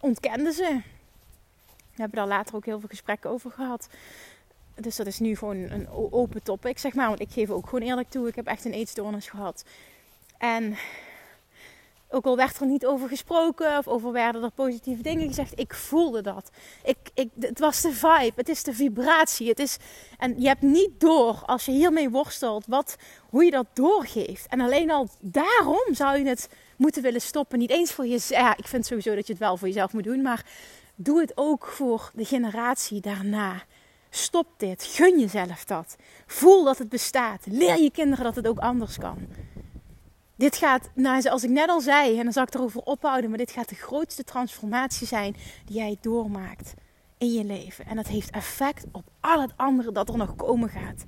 ontkende 0.00 0.52
ze. 0.52 0.80
We 1.94 2.00
hebben 2.00 2.18
daar 2.18 2.28
later 2.28 2.54
ook 2.54 2.64
heel 2.64 2.80
veel 2.80 2.88
gesprekken 2.88 3.30
over 3.30 3.50
gehad. 3.50 3.88
Dus 4.74 4.96
dat 4.96 5.06
is 5.06 5.18
nu 5.18 5.36
gewoon 5.36 5.56
een 5.56 5.88
open 5.90 6.42
topic, 6.42 6.78
zeg 6.78 6.94
maar. 6.94 7.08
Want 7.08 7.20
ik 7.20 7.30
geef 7.30 7.50
ook 7.50 7.68
gewoon 7.68 7.88
eerlijk 7.88 8.10
toe, 8.10 8.28
ik 8.28 8.34
heb 8.34 8.46
echt 8.46 8.64
een 8.64 8.72
eetstoornis 8.72 9.28
gehad. 9.28 9.64
En 10.38 10.76
Ook 12.14 12.24
al 12.24 12.36
werd 12.36 12.60
er 12.60 12.66
niet 12.66 12.86
over 12.86 13.08
gesproken 13.08 13.78
of 13.78 13.88
over 13.88 14.12
werden 14.12 14.42
er 14.42 14.50
positieve 14.50 15.02
dingen 15.02 15.26
gezegd. 15.26 15.58
Ik 15.60 15.74
voelde 15.74 16.20
dat. 16.22 16.50
Ik, 16.84 16.96
ik, 17.14 17.28
het 17.40 17.58
was 17.58 17.80
de 17.80 17.92
vibe. 17.92 18.32
Het 18.34 18.48
is 18.48 18.62
de 18.62 18.72
vibratie. 18.72 19.48
Het 19.48 19.58
is, 19.58 19.76
en 20.18 20.40
je 20.40 20.46
hebt 20.46 20.62
niet 20.62 20.90
door 20.98 21.42
als 21.46 21.64
je 21.64 21.72
hiermee 21.72 22.10
worstelt 22.10 22.66
wat, 22.66 22.96
hoe 23.30 23.44
je 23.44 23.50
dat 23.50 23.66
doorgeeft. 23.72 24.46
En 24.46 24.60
alleen 24.60 24.90
al 24.90 25.08
daarom 25.20 25.94
zou 25.94 26.18
je 26.18 26.26
het 26.26 26.48
moeten 26.76 27.02
willen 27.02 27.20
stoppen. 27.20 27.58
Niet 27.58 27.70
eens 27.70 27.92
voor 27.92 28.06
jezelf. 28.06 28.40
Ja, 28.40 28.56
ik 28.56 28.66
vind 28.66 28.86
sowieso 28.86 29.14
dat 29.14 29.26
je 29.26 29.32
het 29.32 29.42
wel 29.42 29.56
voor 29.56 29.68
jezelf 29.68 29.92
moet 29.92 30.04
doen. 30.04 30.22
Maar 30.22 30.44
doe 30.94 31.20
het 31.20 31.32
ook 31.34 31.66
voor 31.66 32.10
de 32.14 32.24
generatie 32.24 33.00
daarna. 33.00 33.62
Stop 34.16 34.46
dit. 34.56 34.84
Gun 34.84 35.18
jezelf 35.18 35.64
dat. 35.64 35.96
Voel 36.26 36.64
dat 36.64 36.78
het 36.78 36.88
bestaat. 36.88 37.46
Leer 37.46 37.82
je 37.82 37.90
kinderen 37.90 38.24
dat 38.24 38.36
het 38.36 38.46
ook 38.46 38.58
anders 38.58 38.98
kan. 38.98 39.18
Dit 40.36 40.56
gaat, 40.56 40.90
nou, 40.94 41.20
zoals 41.20 41.44
ik 41.44 41.50
net 41.50 41.68
al 41.68 41.80
zei, 41.80 42.18
en 42.18 42.24
dan 42.24 42.32
zal 42.32 42.42
ik 42.42 42.54
erover 42.54 42.80
ophouden, 42.80 43.30
maar 43.30 43.38
dit 43.38 43.50
gaat 43.50 43.68
de 43.68 43.74
grootste 43.74 44.24
transformatie 44.24 45.06
zijn 45.06 45.36
die 45.64 45.76
jij 45.76 45.96
doormaakt 46.00 46.74
in 47.18 47.32
je 47.32 47.44
leven. 47.44 47.86
En 47.86 47.96
dat 47.96 48.06
heeft 48.06 48.30
effect 48.30 48.84
op 48.92 49.04
al 49.20 49.40
het 49.40 49.52
andere 49.56 49.92
dat 49.92 50.08
er 50.08 50.16
nog 50.16 50.36
komen 50.36 50.68
gaat. 50.68 51.04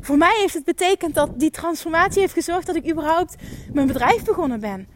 Voor 0.00 0.16
mij 0.16 0.36
heeft 0.40 0.54
het 0.54 0.64
betekend 0.64 1.14
dat 1.14 1.40
die 1.40 1.50
transformatie 1.50 2.20
heeft 2.20 2.32
gezorgd 2.32 2.66
dat 2.66 2.76
ik 2.76 2.90
überhaupt 2.90 3.34
mijn 3.72 3.86
bedrijf 3.86 4.24
begonnen 4.24 4.60
ben. 4.60 4.88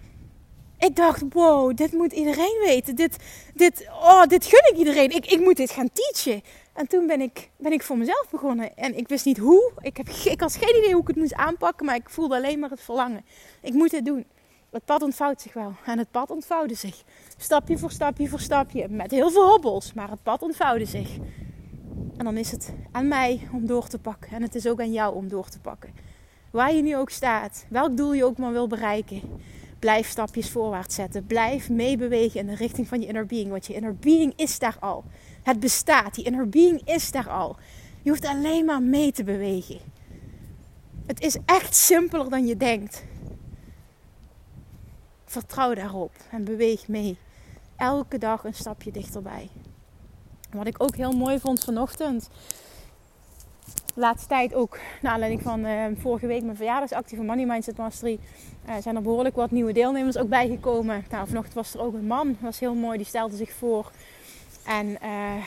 Ik 0.78 0.96
dacht, 0.96 1.22
wow, 1.28 1.76
dit 1.76 1.92
moet 1.92 2.12
iedereen 2.12 2.60
weten. 2.64 2.94
Dit, 2.94 3.16
dit, 3.54 3.86
oh, 3.90 4.22
dit 4.22 4.44
gun 4.46 4.72
ik 4.72 4.78
iedereen. 4.78 5.10
Ik, 5.10 5.26
ik 5.26 5.40
moet 5.40 5.56
dit 5.56 5.70
gaan 5.70 5.90
teachen. 5.92 6.42
En 6.74 6.86
toen 6.86 7.06
ben 7.06 7.20
ik, 7.20 7.50
ben 7.56 7.72
ik 7.72 7.82
voor 7.82 7.98
mezelf 7.98 8.26
begonnen. 8.30 8.76
En 8.76 8.96
ik 8.96 9.08
wist 9.08 9.24
niet 9.24 9.38
hoe. 9.38 9.72
Ik, 9.80 9.96
heb, 9.96 10.08
ik 10.08 10.40
had 10.40 10.56
geen 10.56 10.76
idee 10.78 10.92
hoe 10.92 11.00
ik 11.00 11.06
het 11.06 11.16
moest 11.16 11.34
aanpakken. 11.34 11.86
Maar 11.86 11.94
ik 11.94 12.10
voelde 12.10 12.36
alleen 12.36 12.58
maar 12.58 12.70
het 12.70 12.80
verlangen. 12.80 13.24
Ik 13.62 13.72
moet 13.72 13.92
het 13.92 14.04
doen. 14.04 14.26
Het 14.70 14.84
pad 14.84 15.02
ontvouwt 15.02 15.40
zich 15.40 15.52
wel. 15.52 15.72
En 15.84 15.98
het 15.98 16.10
pad 16.10 16.30
ontvouwde 16.30 16.74
zich. 16.74 17.02
Stapje 17.36 17.78
voor 17.78 17.90
stapje 17.90 18.28
voor 18.28 18.40
stapje. 18.40 18.88
Met 18.88 19.10
heel 19.10 19.30
veel 19.30 19.48
hobbels. 19.48 19.92
Maar 19.92 20.10
het 20.10 20.22
pad 20.22 20.42
ontvouwde 20.42 20.84
zich. 20.84 21.16
En 22.16 22.24
dan 22.24 22.36
is 22.36 22.50
het 22.50 22.74
aan 22.92 23.08
mij 23.08 23.48
om 23.52 23.66
door 23.66 23.86
te 23.86 23.98
pakken. 23.98 24.30
En 24.30 24.42
het 24.42 24.54
is 24.54 24.66
ook 24.66 24.80
aan 24.80 24.92
jou 24.92 25.14
om 25.14 25.28
door 25.28 25.48
te 25.48 25.60
pakken. 25.60 25.94
Waar 26.50 26.74
je 26.74 26.82
nu 26.82 26.96
ook 26.96 27.10
staat. 27.10 27.66
Welk 27.68 27.96
doel 27.96 28.12
je 28.12 28.24
ook 28.24 28.38
maar 28.38 28.52
wil 28.52 28.66
bereiken. 28.66 29.20
Blijf 29.84 30.08
stapjes 30.08 30.50
voorwaarts 30.50 30.94
zetten. 30.94 31.26
Blijf 31.26 31.70
meebewegen 31.70 32.40
in 32.40 32.46
de 32.46 32.54
richting 32.54 32.88
van 32.88 33.00
je 33.00 33.06
inner 33.06 33.26
being. 33.26 33.50
Want 33.50 33.66
je 33.66 33.74
inner 33.74 33.96
being 33.96 34.32
is 34.36 34.58
daar 34.58 34.76
al. 34.80 35.04
Het 35.42 35.60
bestaat. 35.60 36.14
Die 36.14 36.24
inner 36.24 36.48
being 36.48 36.80
is 36.84 37.10
daar 37.10 37.28
al. 37.28 37.56
Je 38.02 38.10
hoeft 38.10 38.26
alleen 38.26 38.64
maar 38.64 38.82
mee 38.82 39.12
te 39.12 39.24
bewegen. 39.24 39.78
Het 41.06 41.20
is 41.20 41.36
echt 41.44 41.74
simpeler 41.74 42.30
dan 42.30 42.46
je 42.46 42.56
denkt. 42.56 43.04
Vertrouw 45.24 45.74
daarop 45.74 46.12
en 46.30 46.44
beweeg 46.44 46.88
mee. 46.88 47.18
Elke 47.76 48.18
dag 48.18 48.44
een 48.44 48.54
stapje 48.54 48.90
dichterbij. 48.90 49.50
Wat 50.50 50.66
ik 50.66 50.82
ook 50.82 50.96
heel 50.96 51.12
mooi 51.12 51.38
vond 51.38 51.64
vanochtend. 51.64 52.28
Laatste 53.94 54.28
tijd 54.28 54.54
ook, 54.54 54.78
naar 55.02 55.12
aanleiding 55.12 55.42
van 55.42 55.64
uh, 55.64 55.84
vorige 55.96 56.26
week 56.26 56.42
mijn 56.42 56.56
verjaardagsactie 56.56 57.16
van 57.16 57.26
Money 57.26 57.46
Mindset 57.46 57.76
Mastery, 57.76 58.18
uh, 58.68 58.74
zijn 58.80 58.96
er 58.96 59.02
behoorlijk 59.02 59.36
wat 59.36 59.50
nieuwe 59.50 59.72
deelnemers 59.72 60.16
ook 60.16 60.28
bijgekomen. 60.28 61.04
Nou, 61.10 61.26
vanochtend 61.26 61.54
was 61.54 61.74
er 61.74 61.80
ook 61.80 61.94
een 61.94 62.06
man, 62.06 62.36
was 62.40 62.60
heel 62.60 62.74
mooi, 62.74 62.96
die 62.96 63.06
stelde 63.06 63.36
zich 63.36 63.52
voor. 63.52 63.90
En 64.66 64.86
uh, 64.86 65.44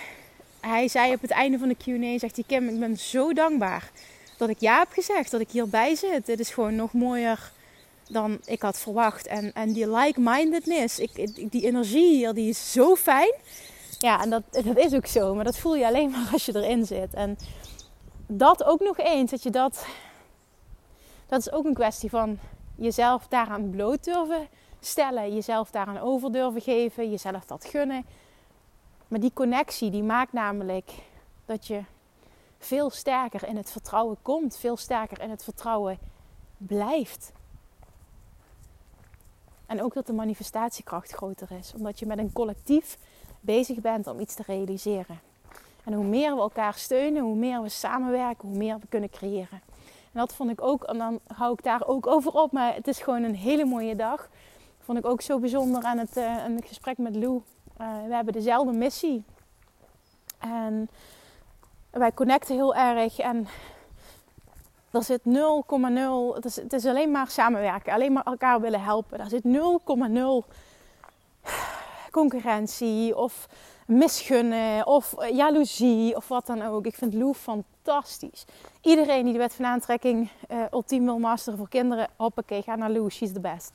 hij 0.60 0.88
zei 0.88 1.14
op 1.14 1.22
het 1.22 1.32
einde 1.32 1.58
van 1.58 1.68
de 1.68 1.76
Q&A, 1.76 2.20
zegt 2.20 2.36
hij, 2.36 2.46
Kim, 2.48 2.68
ik 2.68 2.80
ben 2.80 2.98
zo 2.98 3.34
dankbaar 3.34 3.92
dat 4.38 4.50
ik 4.50 4.60
ja 4.60 4.80
heb 4.80 4.92
gezegd, 4.92 5.32
dat 5.32 5.42
ik 5.42 5.52
hierbij 5.52 5.96
zit. 5.96 6.26
Dit 6.26 6.40
is 6.40 6.50
gewoon 6.50 6.76
nog 6.76 6.94
mooier 6.94 7.52
dan 8.10 8.40
ik 8.46 8.62
had 8.62 8.80
verwacht. 8.80 9.28
En, 9.28 9.54
en 9.54 9.74
die 9.74 9.92
like-mindedness, 9.92 11.00
ik, 11.00 11.52
die 11.52 11.66
energie 11.66 12.16
hier, 12.16 12.34
die 12.34 12.50
is 12.50 12.72
zo 12.72 12.96
fijn. 12.96 13.34
Ja, 14.00 14.22
en 14.22 14.30
dat, 14.30 14.44
dat 14.52 14.78
is 14.78 14.94
ook 14.94 15.06
zo, 15.06 15.36
maar 15.36 15.44
dat 15.44 15.58
voel 15.58 15.76
je 15.76 15.86
alleen 15.86 16.10
maar 16.10 16.30
als 16.32 16.46
je 16.46 16.56
erin 16.56 16.86
zit. 16.86 17.14
En 17.14 17.38
dat 18.28 18.64
ook 18.64 18.80
nog 18.80 18.98
eens, 18.98 19.32
dat 19.32 19.44
je 19.44 19.50
dat... 19.50 19.86
Dat 21.28 21.40
is 21.40 21.52
ook 21.52 21.66
een 21.66 21.74
kwestie 21.74 22.10
van 22.10 22.40
jezelf 22.78 23.28
daaraan 23.28 23.70
bloot 23.70 24.04
durven 24.04 24.48
stellen. 24.80 25.34
Jezelf 25.34 25.72
daaraan 25.72 25.98
over 25.98 26.32
durven 26.32 26.62
geven. 26.62 27.10
Jezelf 27.10 27.46
dat 27.46 27.66
gunnen. 27.66 28.06
Maar 29.08 29.20
die 29.20 29.34
connectie 29.34 29.92
die 29.92 30.04
maakt 30.04 30.34
namelijk 30.34 30.92
dat 31.46 31.68
je 31.68 31.82
veel 32.60 32.90
sterker 32.90 33.48
in 33.48 33.58
het 33.58 33.72
vertrouwen 33.72 34.18
komt, 34.22 34.58
veel 34.58 34.78
sterker 34.78 35.22
in 35.22 35.30
het 35.30 35.44
vertrouwen 35.44 35.98
blijft. 36.58 37.32
En 39.66 39.84
ook 39.84 39.94
dat 39.94 40.06
de 40.06 40.14
manifestatiekracht 40.14 41.12
groter 41.12 41.52
is, 41.52 41.74
omdat 41.74 42.00
je 42.00 42.06
met 42.06 42.18
een 42.18 42.34
collectief 42.34 42.98
bezig 43.40 43.80
bent 43.80 44.08
om 44.08 44.20
iets 44.20 44.36
te 44.36 44.44
realiseren. 44.46 45.20
En 45.84 45.94
hoe 45.94 46.06
meer 46.06 46.36
we 46.36 46.42
elkaar 46.42 46.74
steunen, 46.74 47.24
hoe 47.24 47.36
meer 47.36 47.62
we 47.62 47.70
samenwerken, 47.70 48.48
hoe 48.48 48.58
meer 48.58 48.80
we 48.80 48.88
kunnen 48.90 49.10
creëren. 49.10 49.62
Dat 50.18 50.34
vond 50.34 50.50
ik 50.50 50.62
ook, 50.62 50.84
en 50.84 50.98
dan 50.98 51.20
hou 51.34 51.54
ik 51.54 51.64
daar 51.64 51.88
ook 51.88 52.08
over 52.08 52.32
op, 52.32 52.52
maar 52.52 52.76
het 52.76 52.88
is 52.88 53.00
gewoon 53.00 53.24
een 53.24 53.36
hele 53.36 53.66
mooie 53.66 53.96
dag. 53.96 54.30
vond 54.80 54.98
ik 54.98 55.06
ook 55.06 55.22
zo 55.22 55.40
bijzonder 55.40 55.84
aan 55.84 55.98
het, 55.98 56.16
het 56.16 56.66
gesprek 56.66 56.98
met 56.98 57.16
Lou 57.16 57.42
uh, 57.82 57.88
we 58.08 58.16
hebben 58.16 58.34
dezelfde 58.34 58.72
missie. 58.72 59.24
En 60.40 60.90
wij 61.90 62.14
connecten 62.14 62.56
heel 62.56 62.76
erg. 62.76 63.20
En 63.20 63.48
er 64.92 65.04
zit 65.04 65.22
0,0. 65.26 65.26
Het 66.34 66.56
het 66.56 66.74
is 66.74 66.86
alleen 66.86 67.12
maar 67.12 67.28
samenwerken. 67.28 67.94
Alleen 67.94 68.14
maar 68.14 68.24
elkaar 68.24 68.62
willen 68.62 68.84
helpen. 68.84 69.20
Er 69.20 69.30
zit 69.30 69.44
0,0 69.44 70.54
concurrentie 72.18 73.18
of 73.18 73.48
misgunnen 73.88 74.88
of 74.88 75.16
jaloezie 75.32 76.16
of 76.16 76.28
wat 76.28 76.46
dan 76.46 76.62
ook. 76.62 76.86
Ik 76.86 76.96
vind 76.96 77.14
Lou 77.14 77.34
fantastisch. 77.34 78.46
Iedereen 78.82 79.24
die 79.24 79.34
de 79.34 79.40
wet 79.40 79.54
van 79.54 79.66
aantrekking 79.66 80.30
uh, 80.52 80.58
ultiem 80.72 81.06
wil 81.06 81.20
masteren 81.20 81.58
voor 81.58 81.70
kinderen, 81.70 82.08
hoppakee, 82.16 82.62
ga 82.62 82.76
naar 82.76 82.90
Lou, 82.90 83.10
she's 83.10 83.34
the 83.34 83.40
best. 83.40 83.72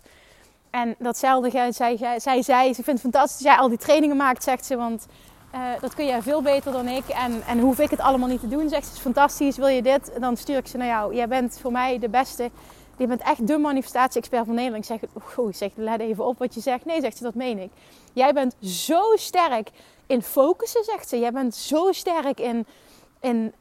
En 0.70 0.94
datzelfde 0.98 1.50
zij, 1.50 1.96
zij, 1.96 2.20
zij 2.20 2.42
zei, 2.42 2.74
ze 2.74 2.83
vindt 2.83 3.02
het 3.02 3.12
fantastisch 3.12 3.42
dat 3.42 3.52
jij 3.52 3.62
al 3.62 3.68
die 3.68 3.78
trainingen 3.78 4.16
maakt, 4.16 4.42
zegt 4.42 4.64
ze. 4.64 4.76
Want 4.76 5.07
uh, 5.55 5.61
dat 5.81 5.94
kun 5.94 6.07
jij 6.07 6.22
veel 6.22 6.42
beter 6.42 6.72
dan 6.72 6.88
ik. 6.88 7.09
En, 7.09 7.42
en 7.46 7.59
hoef 7.59 7.78
ik 7.78 7.90
het 7.90 8.00
allemaal 8.00 8.28
niet 8.28 8.40
te 8.40 8.48
doen, 8.48 8.68
zegt 8.68 8.87
ze. 8.87 8.92
Is 8.92 8.98
fantastisch, 8.98 9.57
wil 9.57 9.66
je 9.66 9.83
dit? 9.83 10.12
Dan 10.20 10.37
stuur 10.37 10.57
ik 10.57 10.66
ze 10.66 10.76
naar 10.76 10.87
jou. 10.87 11.14
Jij 11.14 11.28
bent 11.28 11.59
voor 11.61 11.72
mij 11.72 11.98
de 11.98 12.09
beste. 12.09 12.50
Je 12.96 13.07
bent 13.07 13.22
echt 13.22 13.46
de 13.46 13.59
manifestatie-expert 13.59 14.46
van 14.46 14.55
Nederland. 14.55 14.90
Ik 14.90 15.00
zeg, 15.00 15.11
oh, 15.37 15.52
zeg, 15.52 15.70
let 15.74 16.00
even 16.00 16.26
op 16.26 16.38
wat 16.38 16.55
je 16.55 16.61
zegt. 16.61 16.85
Nee, 16.85 17.00
zegt 17.00 17.16
ze, 17.16 17.22
dat 17.22 17.35
meen 17.35 17.59
ik. 17.59 17.70
Jij 18.12 18.33
bent 18.33 18.55
zo 18.61 19.00
sterk 19.14 19.70
in 20.07 20.22
focussen, 20.22 20.85
zegt 20.85 21.09
ze. 21.09 21.18
Jij 21.18 21.33
bent 21.33 21.55
zo 21.55 21.92
sterk 21.92 22.40
in, 22.40 22.66
in, 23.20 23.52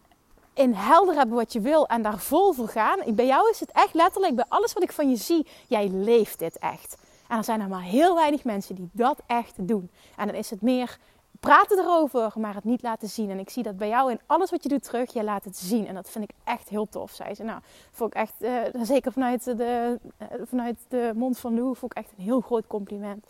in 0.54 0.74
helder 0.74 1.16
hebben 1.16 1.36
wat 1.36 1.54
je 1.54 1.60
wil 1.60 1.88
en 1.88 2.02
daar 2.02 2.20
vol 2.20 2.54
voor 2.54 2.68
gaan. 2.68 3.00
Bij 3.16 3.26
jou 3.26 3.50
is 3.50 3.60
het 3.60 3.72
echt 3.72 3.94
letterlijk, 3.94 4.36
bij 4.36 4.46
alles 4.48 4.74
wat 4.74 4.84
ik 4.84 4.92
van 4.92 5.10
je 5.10 5.16
zie, 5.16 5.48
jij 5.68 5.88
leeft 5.88 6.40
dit 6.40 6.58
echt. 6.58 6.98
En 7.28 7.38
er 7.38 7.44
zijn 7.44 7.62
er 7.62 7.68
maar 7.68 7.82
heel 7.82 8.16
weinig 8.16 8.44
mensen 8.44 8.76
die 8.76 8.90
dat 8.92 9.22
echt 9.28 9.68
doen. 9.68 9.90
En 10.16 10.28
dan 10.28 10.36
is 10.36 10.50
het 10.50 10.62
meer 10.62 10.98
praten 11.42 11.80
erover, 11.80 12.32
maar 12.36 12.56
het 12.56 12.64
niet 12.64 12.82
laten 12.82 13.10
zien. 13.10 13.30
En 13.30 13.40
ik 13.40 13.50
zie 13.50 13.64
dat 13.64 13.78
bij 13.78 13.88
jou 13.88 14.12
in 14.12 14.20
alles 14.26 14.50
wat 14.50 14.64
je 14.64 14.70
doet 14.70 14.84
terug, 14.84 15.14
je 15.14 15.24
laat 15.24 15.44
het 15.44 15.58
zien. 15.58 15.88
En 15.88 15.94
dat 15.94 16.10
vind 16.10 16.24
ik 16.24 16.36
echt 16.44 16.70
heel 16.70 16.90
tof, 16.90 17.12
zei 17.12 17.36
ze. 17.36 17.44
Nou, 17.44 17.60
vond 17.92 18.14
ik 18.14 18.20
echt, 18.20 18.34
uh, 18.40 18.84
zeker 18.84 19.12
vanuit 19.12 19.44
de, 19.44 20.00
uh, 20.22 20.28
vanuit 20.46 20.78
de 20.88 21.12
mond 21.16 21.40
van 21.40 21.56
Lou, 21.56 21.76
vond 21.76 21.92
ik 21.92 21.98
echt 21.98 22.14
een 22.18 22.24
heel 22.24 22.42
groot 22.42 22.68
compliment. 22.68 23.26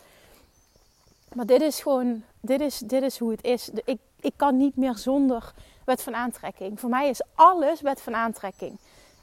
Maar 1.33 1.45
dit 1.45 1.61
is 1.61 1.81
gewoon, 1.81 2.23
dit 2.41 2.61
is, 2.61 2.77
dit 2.77 3.03
is 3.03 3.17
hoe 3.17 3.31
het 3.31 3.43
is. 3.43 3.69
Ik, 3.85 3.99
ik 4.19 4.33
kan 4.35 4.57
niet 4.57 4.75
meer 4.75 4.97
zonder 4.97 5.53
wet 5.85 6.03
van 6.03 6.15
aantrekking. 6.15 6.79
Voor 6.79 6.89
mij 6.89 7.09
is 7.09 7.21
alles 7.35 7.81
wet 7.81 8.01
van 8.01 8.15
aantrekking. 8.15 8.77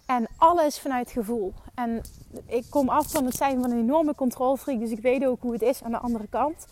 En 0.07 0.27
alles 0.37 0.79
vanuit 0.79 1.11
gevoel. 1.11 1.53
En 1.75 2.03
ik 2.47 2.65
kom 2.71 2.89
af 2.89 3.11
van 3.11 3.25
het 3.25 3.35
zijn 3.35 3.61
van 3.61 3.71
een 3.71 3.79
enorme 3.79 4.15
controlfreak. 4.15 4.79
Dus 4.79 4.91
ik 4.91 5.01
weet 5.01 5.25
ook 5.25 5.43
hoe 5.43 5.53
het 5.53 5.63
is 5.63 5.83
aan 5.83 5.91
de 5.91 5.99
andere 5.99 6.27
kant. 6.31 6.67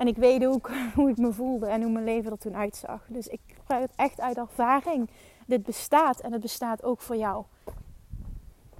En 0.00 0.06
ik 0.06 0.16
weet 0.16 0.46
ook 0.46 0.70
hoe 0.94 1.10
ik 1.10 1.16
me 1.16 1.32
voelde 1.32 1.66
en 1.66 1.82
hoe 1.82 1.92
mijn 1.92 2.04
leven 2.04 2.30
er 2.30 2.38
toen 2.38 2.56
uitzag. 2.56 3.06
Dus 3.08 3.26
ik 3.26 3.40
praat 3.64 3.80
het 3.80 3.92
echt 3.96 4.20
uit 4.20 4.36
ervaring. 4.36 5.10
Dit 5.46 5.62
bestaat 5.62 6.20
en 6.20 6.32
het 6.32 6.40
bestaat 6.40 6.82
ook 6.82 7.00
voor 7.00 7.16
jou. 7.16 7.44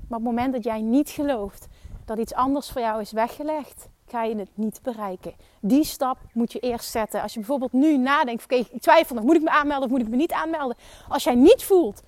Maar 0.09 0.19
op 0.19 0.25
het 0.25 0.35
moment 0.35 0.53
dat 0.53 0.65
jij 0.65 0.81
niet 0.81 1.11
gelooft 1.11 1.69
dat 2.05 2.19
iets 2.19 2.35
anders 2.35 2.71
voor 2.71 2.81
jou 2.81 3.01
is 3.01 3.13
weggelegd, 3.13 3.89
ga 4.07 4.23
je 4.23 4.37
het 4.37 4.49
niet 4.55 4.81
bereiken. 4.83 5.35
Die 5.61 5.85
stap 5.85 6.19
moet 6.33 6.53
je 6.53 6.59
eerst 6.59 6.91
zetten. 6.91 7.23
Als 7.23 7.33
je 7.33 7.39
bijvoorbeeld 7.39 7.73
nu 7.73 7.97
nadenkt, 7.97 8.45
oké, 8.45 8.55
ik 8.55 8.81
twijfel 8.81 9.15
nog, 9.15 9.25
moet 9.25 9.37
ik 9.37 9.43
me 9.43 9.51
aanmelden 9.51 9.85
of 9.85 9.91
moet 9.91 10.07
ik 10.07 10.09
me 10.09 10.17
niet 10.17 10.33
aanmelden? 10.33 10.77
Als 11.09 11.25
jij 11.25 11.35
niet 11.35 11.65
voelt, 11.65 12.03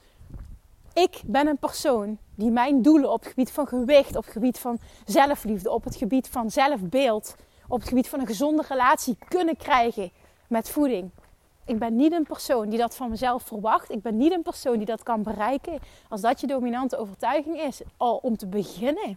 ik 0.92 1.22
ben 1.27 1.46
een 1.46 1.59
persoon 1.59 2.18
die 2.35 2.51
mijn 2.51 2.83
doelen 2.83 3.12
op 3.12 3.20
het 3.20 3.29
gebied 3.29 3.51
van 3.51 3.66
gewicht, 3.66 4.16
op 4.16 4.25
het 4.25 4.33
gebied 4.33 4.59
van 4.59 4.79
zelfliefde, 5.05 5.70
op 5.70 5.85
het 5.85 5.96
gebied 5.96 6.29
van 6.29 6.51
zelfbeeld, 6.51 7.37
op 7.73 7.81
het 7.81 7.89
gebied 7.89 8.09
van 8.09 8.21
een 8.21 8.27
gezonde 8.27 8.65
relatie 8.69 9.17
kunnen 9.29 9.57
krijgen 9.57 10.11
met 10.47 10.71
voeding. 10.71 11.11
Ik 11.65 11.79
ben 11.79 11.97
niet 11.97 12.13
een 12.13 12.23
persoon 12.23 12.69
die 12.69 12.79
dat 12.79 12.97
van 12.97 13.11
mezelf 13.11 13.43
verwacht. 13.43 13.91
Ik 13.91 14.03
ben 14.03 14.17
niet 14.17 14.33
een 14.33 14.43
persoon 14.43 14.77
die 14.77 14.87
dat 14.87 15.03
kan 15.03 15.23
bereiken. 15.23 15.79
Als 16.09 16.21
dat 16.21 16.41
je 16.41 16.47
dominante 16.47 16.97
overtuiging 16.97 17.61
is, 17.61 17.81
al 17.97 18.17
om 18.17 18.37
te 18.37 18.47
beginnen, 18.47 19.17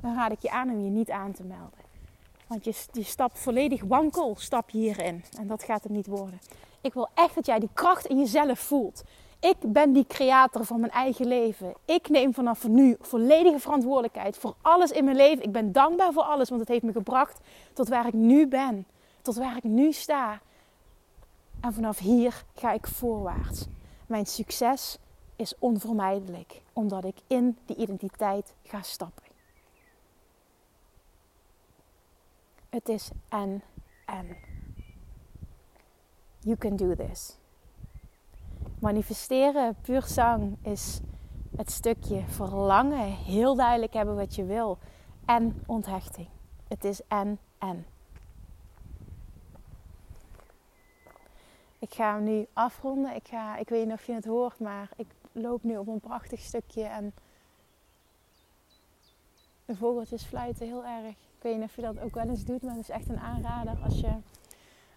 dan 0.00 0.14
raad 0.14 0.32
ik 0.32 0.42
je 0.42 0.50
aan 0.50 0.70
om 0.70 0.84
je 0.84 0.90
niet 0.90 1.10
aan 1.10 1.32
te 1.32 1.42
melden. 1.42 1.78
Want 2.46 2.64
je, 2.64 2.74
je 2.92 3.02
stapt 3.02 3.38
volledig 3.38 3.82
wankel, 3.82 4.34
stap 4.38 4.70
je 4.70 4.78
hierin. 4.78 5.24
En 5.38 5.46
dat 5.46 5.62
gaat 5.62 5.82
het 5.82 5.92
niet 5.92 6.06
worden. 6.06 6.40
Ik 6.80 6.94
wil 6.94 7.08
echt 7.14 7.34
dat 7.34 7.46
jij 7.46 7.58
die 7.58 7.70
kracht 7.72 8.06
in 8.06 8.18
jezelf 8.18 8.58
voelt. 8.58 9.02
Ik 9.44 9.56
ben 9.60 9.92
die 9.92 10.06
creator 10.06 10.64
van 10.64 10.80
mijn 10.80 10.92
eigen 10.92 11.26
leven. 11.26 11.74
Ik 11.84 12.08
neem 12.08 12.34
vanaf 12.34 12.68
nu 12.68 12.96
volledige 13.00 13.58
verantwoordelijkheid 13.58 14.38
voor 14.38 14.54
alles 14.60 14.90
in 14.90 15.04
mijn 15.04 15.16
leven. 15.16 15.44
Ik 15.44 15.52
ben 15.52 15.72
dankbaar 15.72 16.12
voor 16.12 16.22
alles, 16.22 16.48
want 16.48 16.60
het 16.60 16.70
heeft 16.70 16.82
me 16.82 16.92
gebracht 16.92 17.40
tot 17.72 17.88
waar 17.88 18.06
ik 18.06 18.12
nu 18.12 18.46
ben. 18.46 18.86
Tot 19.22 19.36
waar 19.36 19.56
ik 19.56 19.62
nu 19.62 19.92
sta. 19.92 20.40
En 21.60 21.72
vanaf 21.72 21.98
hier 21.98 22.44
ga 22.54 22.72
ik 22.72 22.86
voorwaarts. 22.86 23.66
Mijn 24.06 24.26
succes 24.26 24.98
is 25.36 25.54
onvermijdelijk, 25.58 26.62
omdat 26.72 27.04
ik 27.04 27.16
in 27.26 27.58
die 27.66 27.76
identiteit 27.76 28.54
ga 28.62 28.82
stappen. 28.82 29.24
Het 32.68 32.88
is 32.88 33.10
en 33.28 33.62
en. 34.06 34.36
You 36.40 36.56
can 36.56 36.76
do 36.76 36.94
this. 36.94 37.36
Manifesteren, 38.84 39.76
puur 39.80 40.02
zang, 40.02 40.56
is 40.62 41.00
het 41.56 41.70
stukje 41.70 42.22
verlangen, 42.26 43.12
heel 43.12 43.54
duidelijk 43.54 43.92
hebben 43.92 44.16
wat 44.16 44.34
je 44.34 44.44
wil 44.44 44.78
en 45.24 45.62
onthechting. 45.66 46.28
Het 46.68 46.84
is 46.84 47.00
en 47.08 47.38
en. 47.58 47.86
Ik 51.78 51.94
ga 51.94 52.14
hem 52.14 52.24
nu 52.24 52.46
afronden. 52.52 53.14
Ik, 53.14 53.28
ga, 53.28 53.56
ik 53.56 53.68
weet 53.68 53.84
niet 53.84 53.94
of 53.94 54.06
je 54.06 54.12
het 54.12 54.24
hoort, 54.24 54.60
maar 54.60 54.88
ik 54.96 55.06
loop 55.32 55.62
nu 55.62 55.76
op 55.76 55.86
een 55.86 56.00
prachtig 56.00 56.40
stukje 56.40 56.84
en 56.84 57.14
de 59.64 59.76
vogeltjes 59.76 60.24
fluiten 60.24 60.66
heel 60.66 60.84
erg. 60.84 61.08
Ik 61.08 61.42
weet 61.42 61.56
niet 61.56 61.64
of 61.64 61.76
je 61.76 61.82
dat 61.82 62.00
ook 62.00 62.14
wel 62.14 62.28
eens 62.28 62.44
doet, 62.44 62.62
maar 62.62 62.74
het 62.74 62.82
is 62.82 62.94
echt 62.94 63.08
een 63.08 63.20
aanrader 63.20 63.78
als 63.84 64.00
je 64.00 64.12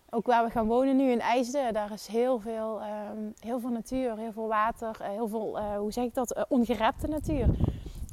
ook 0.10 0.26
waar 0.26 0.46
we 0.46 0.52
gaan 0.52 0.68
wonen 0.68 0.96
nu 0.96 1.12
in 1.12 1.20
IJsden, 1.20 1.74
daar 1.74 1.92
is 1.92 2.08
heel 2.08 2.40
veel, 2.40 2.82
ehm, 2.82 3.18
heel 3.40 3.60
veel 3.60 3.70
natuur, 3.70 4.18
heel 4.18 4.32
veel 4.32 4.48
water, 4.48 4.98
eh, 5.02 5.10
heel 5.10 5.28
veel, 5.28 5.60
uh, 5.60 5.78
hoe 5.78 5.92
zeg 5.92 6.04
ik 6.04 6.14
dat, 6.14 6.38
uh, 6.38 6.44
ongerepte 6.48 7.08
natuur. 7.08 7.48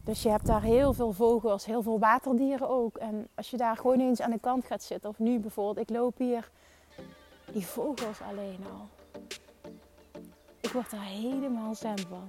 Dus 0.05 0.23
je 0.23 0.29
hebt 0.29 0.47
daar 0.47 0.63
heel 0.63 0.93
veel 0.93 1.13
vogels, 1.13 1.67
heel 1.67 1.83
veel 1.83 1.99
waterdieren 1.99 2.69
ook. 2.69 2.97
En 2.97 3.29
als 3.35 3.51
je 3.51 3.57
daar 3.57 3.77
gewoon 3.77 4.01
eens 4.01 4.21
aan 4.21 4.31
de 4.31 4.39
kant 4.39 4.65
gaat 4.65 4.83
zitten, 4.83 5.11
of 5.11 5.19
nu 5.19 5.39
bijvoorbeeld, 5.39 5.91
ik 5.91 5.97
loop 5.97 6.19
hier, 6.19 6.51
die 7.53 7.67
vogels 7.67 8.21
alleen 8.31 8.61
al. 8.73 8.89
Ik 10.61 10.71
word 10.71 10.93
er 10.93 11.03
helemaal 11.03 11.75
zen 11.75 11.99
van. 11.99 12.29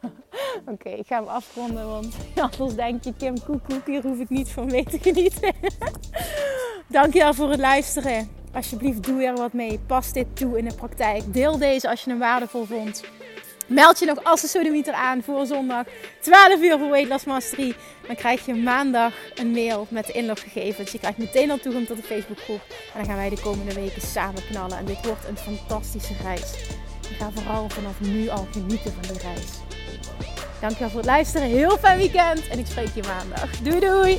Oké, 0.72 0.88
ik 0.88 1.06
ga 1.06 1.16
hem 1.16 1.28
afronden, 1.28 1.88
want 1.88 2.16
anders 2.50 2.74
denk 2.74 3.04
je, 3.04 3.14
Kim, 3.14 3.44
koek, 3.44 3.86
hier 3.86 4.02
hoef 4.02 4.18
ik 4.18 4.28
niet 4.28 4.50
van 4.50 4.66
mee 4.66 4.84
te 4.84 4.98
genieten. 4.98 5.54
Dankjewel 6.90 7.34
voor 7.34 7.50
het 7.50 7.60
luisteren. 7.60 8.28
Alsjeblieft, 8.52 9.02
doe 9.02 9.24
er 9.24 9.34
wat 9.34 9.52
mee. 9.52 9.80
Pas 9.86 10.12
dit 10.12 10.26
toe 10.36 10.58
in 10.58 10.64
de 10.64 10.74
praktijk. 10.74 11.34
Deel 11.34 11.58
deze 11.58 11.88
als 11.88 12.04
je 12.04 12.10
hem 12.10 12.18
waardevol 12.18 12.64
vond. 12.64 13.02
Meld 13.66 13.98
je 13.98 14.06
nog 14.06 14.24
als 14.24 14.40
de 14.40 14.46
sodemieter 14.46 14.94
aan 14.94 15.22
voor 15.22 15.46
zondag 15.46 15.86
12 16.20 16.60
uur 16.62 16.78
voor 16.78 16.90
Weight 16.90 17.08
Loss 17.08 17.24
Mastery. 17.24 17.74
Dan 18.06 18.16
krijg 18.16 18.46
je 18.46 18.54
maandag 18.54 19.12
een 19.34 19.50
mail 19.50 19.86
met 19.90 20.06
de 20.06 20.12
inloggegevens. 20.12 20.92
Je 20.92 20.98
krijgt 20.98 21.18
meteen 21.18 21.50
al 21.50 21.58
toegang 21.58 21.86
tot 21.86 21.96
de 21.96 22.02
Facebookgroep. 22.02 22.60
En 22.68 22.98
dan 22.98 23.04
gaan 23.04 23.16
wij 23.16 23.28
de 23.28 23.40
komende 23.40 23.74
weken 23.74 24.02
samen 24.02 24.46
knallen. 24.46 24.78
En 24.78 24.84
dit 24.84 25.06
wordt 25.06 25.28
een 25.28 25.36
fantastische 25.36 26.14
reis. 26.22 26.52
Ik 27.10 27.16
ga 27.18 27.30
vooral 27.34 27.68
vanaf 27.68 28.00
nu 28.00 28.28
al 28.28 28.46
genieten 28.50 28.92
van 28.92 29.14
die 29.14 29.22
reis. 29.22 29.46
Dankjewel 30.60 30.88
voor 30.88 31.00
het 31.00 31.08
luisteren. 31.08 31.48
Heel 31.48 31.78
fijn 31.78 31.98
weekend. 31.98 32.48
En 32.48 32.58
ik 32.58 32.66
spreek 32.66 32.94
je 32.94 33.02
maandag. 33.02 33.50
Doei 33.60 33.80
doei! 33.80 34.18